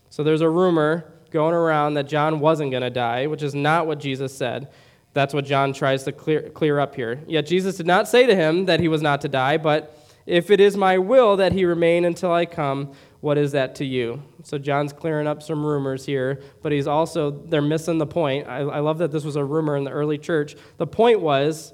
So 0.09 0.25
there's 0.25 0.41
a 0.41 0.49
rumor 0.49 1.13
going 1.29 1.53
around 1.53 1.93
that 1.93 2.09
John 2.09 2.41
wasn't 2.41 2.71
going 2.71 2.83
to 2.83 2.89
die, 2.89 3.27
which 3.27 3.43
is 3.43 3.55
not 3.55 3.87
what 3.87 4.01
Jesus 4.01 4.35
said. 4.35 4.67
That's 5.13 5.33
what 5.33 5.45
John 5.45 5.71
tries 5.71 6.03
to 6.03 6.11
clear, 6.11 6.49
clear 6.49 6.81
up 6.81 6.95
here. 6.95 7.21
Yet 7.27 7.45
Jesus 7.45 7.77
did 7.77 7.87
not 7.87 8.09
say 8.09 8.25
to 8.27 8.35
him 8.35 8.65
that 8.65 8.81
he 8.81 8.89
was 8.89 9.01
not 9.01 9.21
to 9.21 9.29
die, 9.29 9.55
but 9.55 9.97
if 10.25 10.51
it 10.51 10.59
is 10.59 10.75
my 10.75 10.97
will 10.97 11.37
that 11.37 11.53
he 11.53 11.63
remain 11.63 12.03
until 12.03 12.33
I 12.33 12.45
come, 12.45 12.91
what 13.21 13.37
is 13.37 13.51
that 13.53 13.75
to 13.75 13.85
you? 13.85 14.21
So 14.43 14.57
John's 14.57 14.91
clearing 14.91 15.27
up 15.27 15.41
some 15.41 15.65
rumors 15.65 16.05
here, 16.05 16.41
but 16.61 16.71
he's 16.71 16.87
also, 16.87 17.31
they're 17.31 17.61
missing 17.61 17.99
the 17.99 18.07
point. 18.07 18.47
I, 18.47 18.59
I 18.59 18.79
love 18.79 18.97
that 18.97 19.11
this 19.11 19.23
was 19.23 19.35
a 19.35 19.45
rumor 19.45 19.77
in 19.77 19.83
the 19.83 19.91
early 19.91 20.17
church. 20.17 20.55
The 20.77 20.87
point 20.87 21.21
was, 21.21 21.73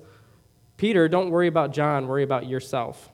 Peter, 0.75 1.07
don't 1.07 1.31
worry 1.31 1.47
about 1.47 1.71
John, 1.71 2.07
worry 2.07 2.23
about 2.23 2.47
yourself. 2.47 3.09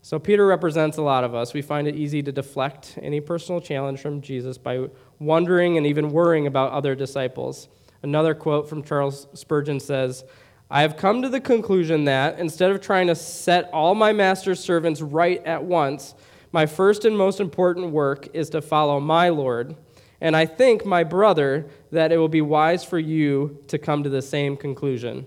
So, 0.00 0.18
Peter 0.18 0.46
represents 0.46 0.98
a 0.98 1.02
lot 1.02 1.24
of 1.24 1.34
us. 1.34 1.54
We 1.54 1.62
find 1.62 1.88
it 1.88 1.96
easy 1.96 2.22
to 2.22 2.30
deflect 2.30 2.98
any 3.00 3.20
personal 3.22 3.60
challenge 3.62 4.00
from 4.00 4.20
Jesus 4.20 4.58
by 4.58 4.88
wondering 5.18 5.78
and 5.78 5.86
even 5.86 6.10
worrying 6.10 6.46
about 6.46 6.72
other 6.72 6.94
disciples. 6.94 7.68
Another 8.02 8.34
quote 8.34 8.68
from 8.68 8.82
Charles 8.82 9.26
Spurgeon 9.32 9.80
says, 9.80 10.24
I 10.70 10.82
have 10.82 10.98
come 10.98 11.22
to 11.22 11.30
the 11.30 11.40
conclusion 11.40 12.04
that 12.04 12.38
instead 12.38 12.70
of 12.70 12.82
trying 12.82 13.06
to 13.06 13.14
set 13.14 13.70
all 13.72 13.94
my 13.94 14.12
master's 14.12 14.60
servants 14.60 15.00
right 15.00 15.42
at 15.46 15.64
once, 15.64 16.14
my 16.54 16.66
first 16.66 17.04
and 17.04 17.18
most 17.18 17.40
important 17.40 17.90
work 17.90 18.28
is 18.32 18.48
to 18.50 18.62
follow 18.62 19.00
my 19.00 19.28
Lord. 19.28 19.74
And 20.20 20.36
I 20.36 20.46
think, 20.46 20.86
my 20.86 21.02
brother, 21.02 21.66
that 21.90 22.12
it 22.12 22.16
will 22.16 22.28
be 22.28 22.42
wise 22.42 22.84
for 22.84 22.96
you 22.96 23.58
to 23.66 23.76
come 23.76 24.04
to 24.04 24.08
the 24.08 24.22
same 24.22 24.56
conclusion. 24.56 25.26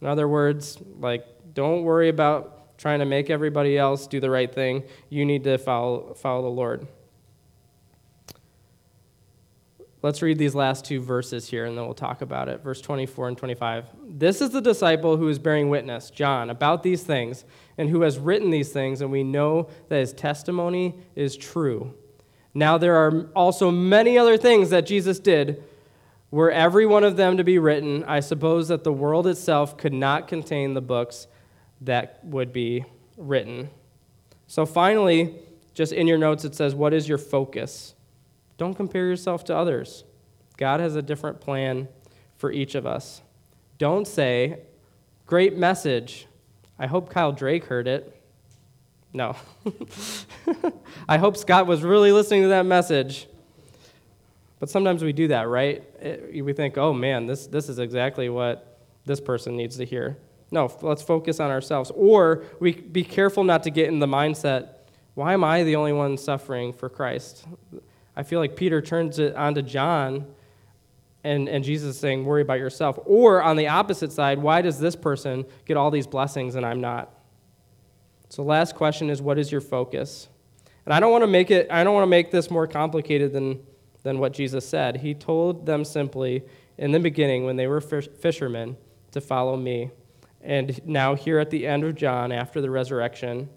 In 0.00 0.06
other 0.06 0.26
words, 0.26 0.78
like, 0.98 1.26
don't 1.52 1.82
worry 1.82 2.08
about 2.08 2.78
trying 2.78 3.00
to 3.00 3.04
make 3.04 3.28
everybody 3.28 3.76
else 3.76 4.06
do 4.06 4.20
the 4.20 4.30
right 4.30 4.50
thing. 4.50 4.84
You 5.10 5.26
need 5.26 5.44
to 5.44 5.58
follow, 5.58 6.14
follow 6.14 6.40
the 6.40 6.48
Lord. 6.48 6.88
Let's 10.00 10.22
read 10.22 10.38
these 10.38 10.54
last 10.54 10.84
two 10.84 11.00
verses 11.00 11.48
here 11.48 11.64
and 11.64 11.76
then 11.76 11.84
we'll 11.84 11.94
talk 11.94 12.22
about 12.22 12.48
it. 12.48 12.62
Verse 12.62 12.80
24 12.80 13.28
and 13.28 13.38
25. 13.38 13.86
This 14.08 14.40
is 14.40 14.50
the 14.50 14.60
disciple 14.60 15.16
who 15.16 15.28
is 15.28 15.40
bearing 15.40 15.70
witness, 15.70 16.10
John, 16.10 16.50
about 16.50 16.84
these 16.84 17.02
things, 17.02 17.44
and 17.76 17.90
who 17.90 18.02
has 18.02 18.18
written 18.18 18.50
these 18.50 18.72
things, 18.72 19.00
and 19.00 19.10
we 19.10 19.24
know 19.24 19.68
that 19.88 19.98
his 19.98 20.12
testimony 20.12 20.94
is 21.16 21.36
true. 21.36 21.94
Now, 22.54 22.78
there 22.78 22.96
are 22.96 23.28
also 23.34 23.70
many 23.70 24.16
other 24.16 24.36
things 24.36 24.70
that 24.70 24.86
Jesus 24.86 25.18
did 25.18 25.62
were 26.30 26.50
every 26.50 26.86
one 26.86 27.04
of 27.04 27.16
them 27.16 27.36
to 27.36 27.44
be 27.44 27.58
written, 27.58 28.04
I 28.04 28.20
suppose 28.20 28.68
that 28.68 28.84
the 28.84 28.92
world 28.92 29.26
itself 29.26 29.76
could 29.76 29.92
not 29.92 30.28
contain 30.28 30.74
the 30.74 30.80
books 30.80 31.26
that 31.80 32.20
would 32.24 32.52
be 32.52 32.84
written. 33.16 33.70
So 34.46 34.66
finally, 34.66 35.36
just 35.74 35.92
in 35.92 36.06
your 36.06 36.18
notes, 36.18 36.44
it 36.44 36.54
says, 36.54 36.74
What 36.74 36.92
is 36.92 37.08
your 37.08 37.18
focus? 37.18 37.94
Don't 38.58 38.74
compare 38.74 39.06
yourself 39.06 39.44
to 39.44 39.56
others. 39.56 40.04
God 40.58 40.80
has 40.80 40.94
a 40.96 41.02
different 41.02 41.40
plan 41.40 41.88
for 42.36 42.52
each 42.52 42.74
of 42.74 42.86
us. 42.86 43.22
Don't 43.78 44.06
say, 44.06 44.58
Great 45.28 45.58
message. 45.58 46.26
I 46.78 46.86
hope 46.86 47.10
Kyle 47.10 47.32
Drake 47.32 47.66
heard 47.66 47.86
it. 47.86 48.18
No. 49.12 49.36
I 51.08 51.18
hope 51.18 51.36
Scott 51.36 51.66
was 51.66 51.82
really 51.82 52.12
listening 52.12 52.42
to 52.42 52.48
that 52.48 52.64
message. 52.64 53.26
But 54.58 54.70
sometimes 54.70 55.04
we 55.04 55.12
do 55.12 55.28
that, 55.28 55.48
right? 55.48 55.84
It, 56.00 56.42
we 56.42 56.54
think, 56.54 56.78
oh 56.78 56.94
man, 56.94 57.26
this, 57.26 57.46
this 57.46 57.68
is 57.68 57.78
exactly 57.78 58.30
what 58.30 58.80
this 59.04 59.20
person 59.20 59.54
needs 59.54 59.76
to 59.76 59.84
hear. 59.84 60.16
No, 60.50 60.74
let's 60.80 61.02
focus 61.02 61.40
on 61.40 61.50
ourselves. 61.50 61.92
Or 61.94 62.44
we 62.58 62.72
be 62.72 63.04
careful 63.04 63.44
not 63.44 63.64
to 63.64 63.70
get 63.70 63.88
in 63.88 63.98
the 63.98 64.06
mindset, 64.06 64.68
why 65.12 65.34
am 65.34 65.44
I 65.44 65.62
the 65.62 65.76
only 65.76 65.92
one 65.92 66.16
suffering 66.16 66.72
for 66.72 66.88
Christ? 66.88 67.44
I 68.18 68.24
feel 68.24 68.40
like 68.40 68.56
Peter 68.56 68.82
turns 68.82 69.18
it 69.18 69.34
onto 69.36 69.62
John 69.62 70.26
and, 71.24 71.48
and 71.48 71.64
Jesus 71.64 71.94
is 71.94 72.00
saying, 72.00 72.24
worry 72.24 72.42
about 72.42 72.58
yourself. 72.58 72.98
Or 73.04 73.42
on 73.42 73.56
the 73.56 73.68
opposite 73.68 74.12
side, 74.12 74.38
why 74.38 74.60
does 74.60 74.78
this 74.78 74.96
person 74.96 75.46
get 75.64 75.76
all 75.76 75.90
these 75.90 76.06
blessings 76.06 76.54
and 76.54 76.66
I'm 76.66 76.80
not? 76.80 77.10
So 78.28 78.42
last 78.42 78.74
question 78.74 79.08
is 79.08 79.22
what 79.22 79.38
is 79.38 79.50
your 79.50 79.60
focus? 79.60 80.28
And 80.84 80.92
I 80.92 81.00
don't 81.00 81.12
want 81.12 81.22
to 81.22 81.28
make 81.28 81.50
it 81.50 81.68
I 81.70 81.84
don't 81.84 81.94
want 81.94 82.02
to 82.02 82.08
make 82.08 82.30
this 82.30 82.50
more 82.50 82.66
complicated 82.66 83.32
than 83.32 83.60
than 84.02 84.18
what 84.18 84.32
Jesus 84.32 84.68
said. 84.68 84.96
He 84.96 85.14
told 85.14 85.64
them 85.64 85.84
simply 85.84 86.42
in 86.78 86.92
the 86.92 87.00
beginning, 87.00 87.44
when 87.44 87.56
they 87.56 87.66
were 87.66 87.80
fishermen, 87.80 88.76
to 89.10 89.20
follow 89.20 89.56
me. 89.56 89.90
And 90.40 90.80
now, 90.86 91.14
here 91.14 91.40
at 91.40 91.50
the 91.50 91.66
end 91.66 91.82
of 91.82 91.96
John, 91.96 92.30
after 92.30 92.60
the 92.60 92.70
resurrection, 92.70 93.48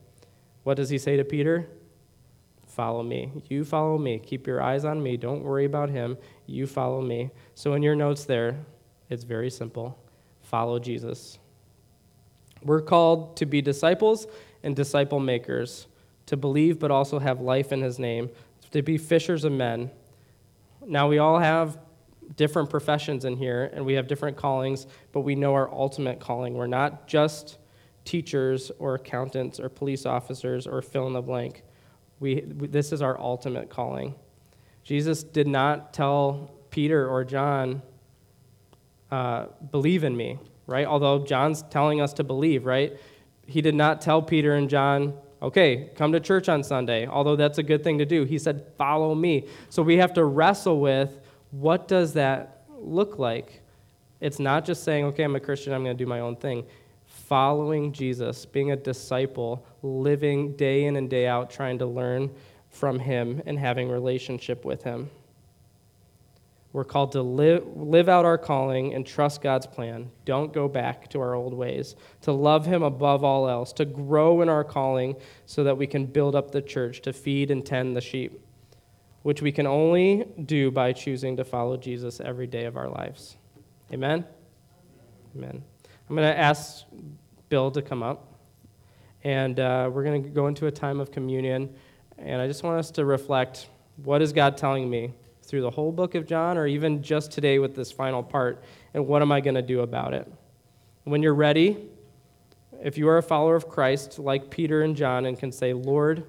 what 0.64 0.76
does 0.78 0.90
he 0.90 0.98
say 0.98 1.18
to 1.18 1.24
Peter? 1.24 1.70
Follow 2.82 3.04
me. 3.04 3.32
You 3.48 3.64
follow 3.64 4.00
me. 4.00 4.18
Keep 4.18 4.48
your 4.48 4.60
eyes 4.60 4.86
on 4.86 5.04
me. 5.04 5.16
Don't 5.16 5.44
worry 5.44 5.66
about 5.66 5.92
him. 5.92 6.18
You 6.48 6.66
follow 6.66 7.00
me. 7.00 7.30
So, 7.54 7.76
in 7.76 7.84
your 7.84 7.96
notes 7.96 8.26
there, 8.26 8.58
it's 9.08 9.24
very 9.24 9.52
simple 9.52 10.00
follow 10.42 10.80
Jesus. 10.80 11.38
We're 12.64 12.82
called 12.82 13.38
to 13.38 13.46
be 13.46 13.62
disciples 13.62 14.26
and 14.64 14.76
disciple 14.76 15.20
makers, 15.20 15.86
to 16.26 16.36
believe 16.36 16.80
but 16.80 16.90
also 16.90 17.20
have 17.20 17.40
life 17.40 17.72
in 17.72 17.82
his 17.82 18.00
name, 18.00 18.32
to 18.72 18.82
be 18.82 18.98
fishers 18.98 19.44
of 19.44 19.52
men. 19.52 19.92
Now, 20.84 21.08
we 21.08 21.20
all 21.20 21.38
have 21.38 21.78
different 22.36 22.72
professions 22.72 23.26
in 23.26 23.38
here, 23.38 23.70
and 23.76 23.86
we 23.86 23.94
have 23.94 24.08
different 24.08 24.38
callings, 24.38 24.88
but 25.12 25.20
we 25.20 25.36
know 25.36 25.54
our 25.54 25.72
ultimate 25.72 26.20
calling. 26.20 26.56
We're 26.56 26.66
not 26.66 27.08
just 27.08 27.60
teachers 28.06 28.72
or 28.80 28.96
accountants 28.96 29.60
or 29.60 29.70
police 29.70 30.08
officers 30.08 30.66
or 30.66 30.82
fill 30.82 31.06
in 31.06 31.14
the 31.14 31.22
blank. 31.22 31.62
We, 32.22 32.42
this 32.46 32.94
is 32.94 33.02
our 33.02 33.20
ultimate 33.20 33.70
calling. 33.70 34.14
Jesus 34.84 35.24
did 35.24 35.48
not 35.48 35.92
tell 35.92 36.52
Peter 36.70 37.10
or 37.10 37.26
John, 37.26 37.82
uh, 39.10 39.48
believe 39.72 40.04
in 40.04 40.16
me, 40.16 40.38
right? 40.68 40.86
Although 40.86 41.26
John's 41.26 41.64
telling 41.64 42.00
us 42.00 42.14
to 42.14 42.24
believe, 42.24 42.66
right? 42.66 42.98
He 43.48 43.62
did 43.62 43.74
not 43.74 44.02
tell 44.02 44.22
Peter 44.22 44.54
and 44.56 44.70
John, 44.70 45.14
Okay, 45.44 45.90
come 45.96 46.12
to 46.12 46.20
church 46.20 46.50
on 46.50 46.64
Sunday, 46.64 47.08
although 47.08 47.36
that's 47.36 47.58
a 47.58 47.64
good 47.64 47.84
thing 47.84 47.98
to 47.98 48.06
do. 48.06 48.26
He 48.26 48.38
said, 48.38 48.64
Follow 48.78 49.16
me. 49.16 49.48
So 49.70 49.82
we 49.82 49.98
have 49.98 50.14
to 50.14 50.24
wrestle 50.24 50.80
with 50.80 51.20
what 51.50 51.88
does 51.88 52.14
that 52.14 52.66
look 52.78 53.18
like? 53.18 53.62
It's 54.20 54.38
not 54.38 54.66
just 54.66 54.84
saying, 54.84 55.06
Okay, 55.06 55.24
I'm 55.24 55.36
a 55.36 55.40
Christian, 55.40 55.74
I'm 55.74 55.84
going 55.84 55.98
to 55.98 56.04
do 56.04 56.08
my 56.08 56.20
own 56.20 56.36
thing. 56.36 56.66
Following 57.32 57.94
Jesus, 57.94 58.46
being 58.46 58.72
a 58.72 58.76
disciple, 58.76 59.66
living 59.84 60.58
day 60.58 60.84
in 60.84 60.98
and 60.98 61.10
day 61.10 61.28
out, 61.28 61.50
trying 61.50 61.80
to 61.80 61.86
learn 61.86 62.30
from 62.68 63.00
him 63.00 63.42
and 63.46 63.58
having 63.58 63.88
relationship 63.88 64.66
with 64.66 64.84
him. 64.84 65.10
We're 66.74 66.84
called 66.84 67.14
to 67.14 67.22
live, 67.22 67.66
live 67.74 68.10
out 68.10 68.26
our 68.26 68.38
calling 68.38 68.94
and 68.94 69.08
trust 69.08 69.42
God's 69.42 69.66
plan. 69.66 70.12
Don't 70.26 70.52
go 70.52 70.68
back 70.68 71.10
to 71.12 71.22
our 71.22 71.34
old 71.34 71.54
ways. 71.54 71.96
To 72.24 72.34
love 72.34 72.66
Him 72.66 72.84
above 72.84 73.24
all 73.24 73.48
else. 73.48 73.72
To 73.74 73.86
grow 73.86 74.42
in 74.42 74.50
our 74.50 74.66
calling 74.66 75.16
so 75.46 75.64
that 75.64 75.78
we 75.78 75.88
can 75.88 76.06
build 76.08 76.36
up 76.36 76.52
the 76.52 76.62
church, 76.62 77.02
to 77.04 77.14
feed 77.14 77.50
and 77.50 77.66
tend 77.66 77.96
the 77.96 78.02
sheep, 78.02 78.46
which 79.22 79.42
we 79.42 79.54
can 79.54 79.68
only 79.68 80.26
do 80.44 80.70
by 80.70 80.92
choosing 80.92 81.38
to 81.38 81.46
follow 81.46 81.78
Jesus 81.78 82.20
every 82.20 82.48
day 82.48 82.66
of 82.66 82.76
our 82.76 82.90
lives. 82.90 83.38
Amen? 83.94 84.26
Amen. 85.38 85.64
I'm 86.10 86.18
going 86.18 86.28
to 86.28 86.38
ask 86.38 86.84
Bill 87.52 87.70
to 87.70 87.84
come 87.84 88.02
up, 88.02 88.40
and 89.24 89.60
uh, 89.60 89.92
we're 89.94 90.04
going 90.04 90.24
to 90.24 90.30
go 90.30 90.48
into 90.48 90.66
a 90.66 90.72
time 90.72 91.00
of 91.00 91.12
communion. 91.12 91.72
And 92.18 92.42
I 92.42 92.48
just 92.48 92.64
want 92.64 92.80
us 92.80 92.90
to 92.92 93.06
reflect 93.06 93.68
what 93.98 94.24
is 94.24 94.34
God 94.34 94.58
telling 94.58 94.90
me? 94.90 95.14
through 95.44 95.62
the 95.62 95.70
whole 95.70 95.92
book 95.92 96.16
of 96.16 96.26
John 96.26 96.58
or 96.58 96.66
even 96.66 97.04
just 97.04 97.30
today 97.30 97.60
with 97.60 97.76
this 97.76 97.92
final 97.92 98.24
part? 98.24 98.64
And 98.94 99.06
what 99.06 99.22
am 99.22 99.34
I 99.34 99.42
going 99.42 99.56
to 99.56 99.62
do 99.62 99.82
about 99.82 100.14
it? 100.14 100.32
When 101.04 101.22
you're 101.22 101.36
ready, 101.36 101.90
if 102.82 102.98
you 102.98 103.10
are 103.10 103.18
a 103.18 103.24
follower 103.24 103.58
of 103.58 103.68
Christ, 103.68 104.18
like 104.18 104.50
Peter 104.50 104.84
and 104.84 104.96
John, 104.96 105.26
and 105.26 105.38
can 105.38 105.52
say, 105.52 105.74
Lord, 105.74 106.24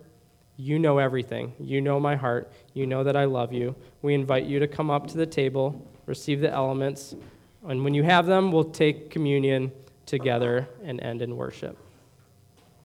you 0.57 0.81
know 0.81 0.99
everything. 0.99 1.53
You 1.61 1.81
know 1.81 2.01
my 2.01 2.17
heart. 2.17 2.51
You 2.75 2.87
know 2.87 3.05
that 3.05 3.17
I 3.17 3.25
love 3.27 3.53
you. 3.53 3.77
We 4.03 4.15
invite 4.15 4.45
you 4.45 4.59
to 4.59 4.67
come 4.67 4.91
up 4.91 5.07
to 5.09 5.17
the 5.17 5.27
table, 5.27 5.89
receive 6.07 6.41
the 6.41 6.51
elements, 6.51 7.15
and 7.69 7.85
when 7.85 7.95
you 7.95 8.03
have 8.03 8.27
them, 8.27 8.51
we'll 8.51 8.65
take 8.65 9.09
communion 9.09 9.71
together 10.13 10.69
and 10.85 11.01
end 11.03 11.23
in 11.23 11.35
worship. 11.35 11.77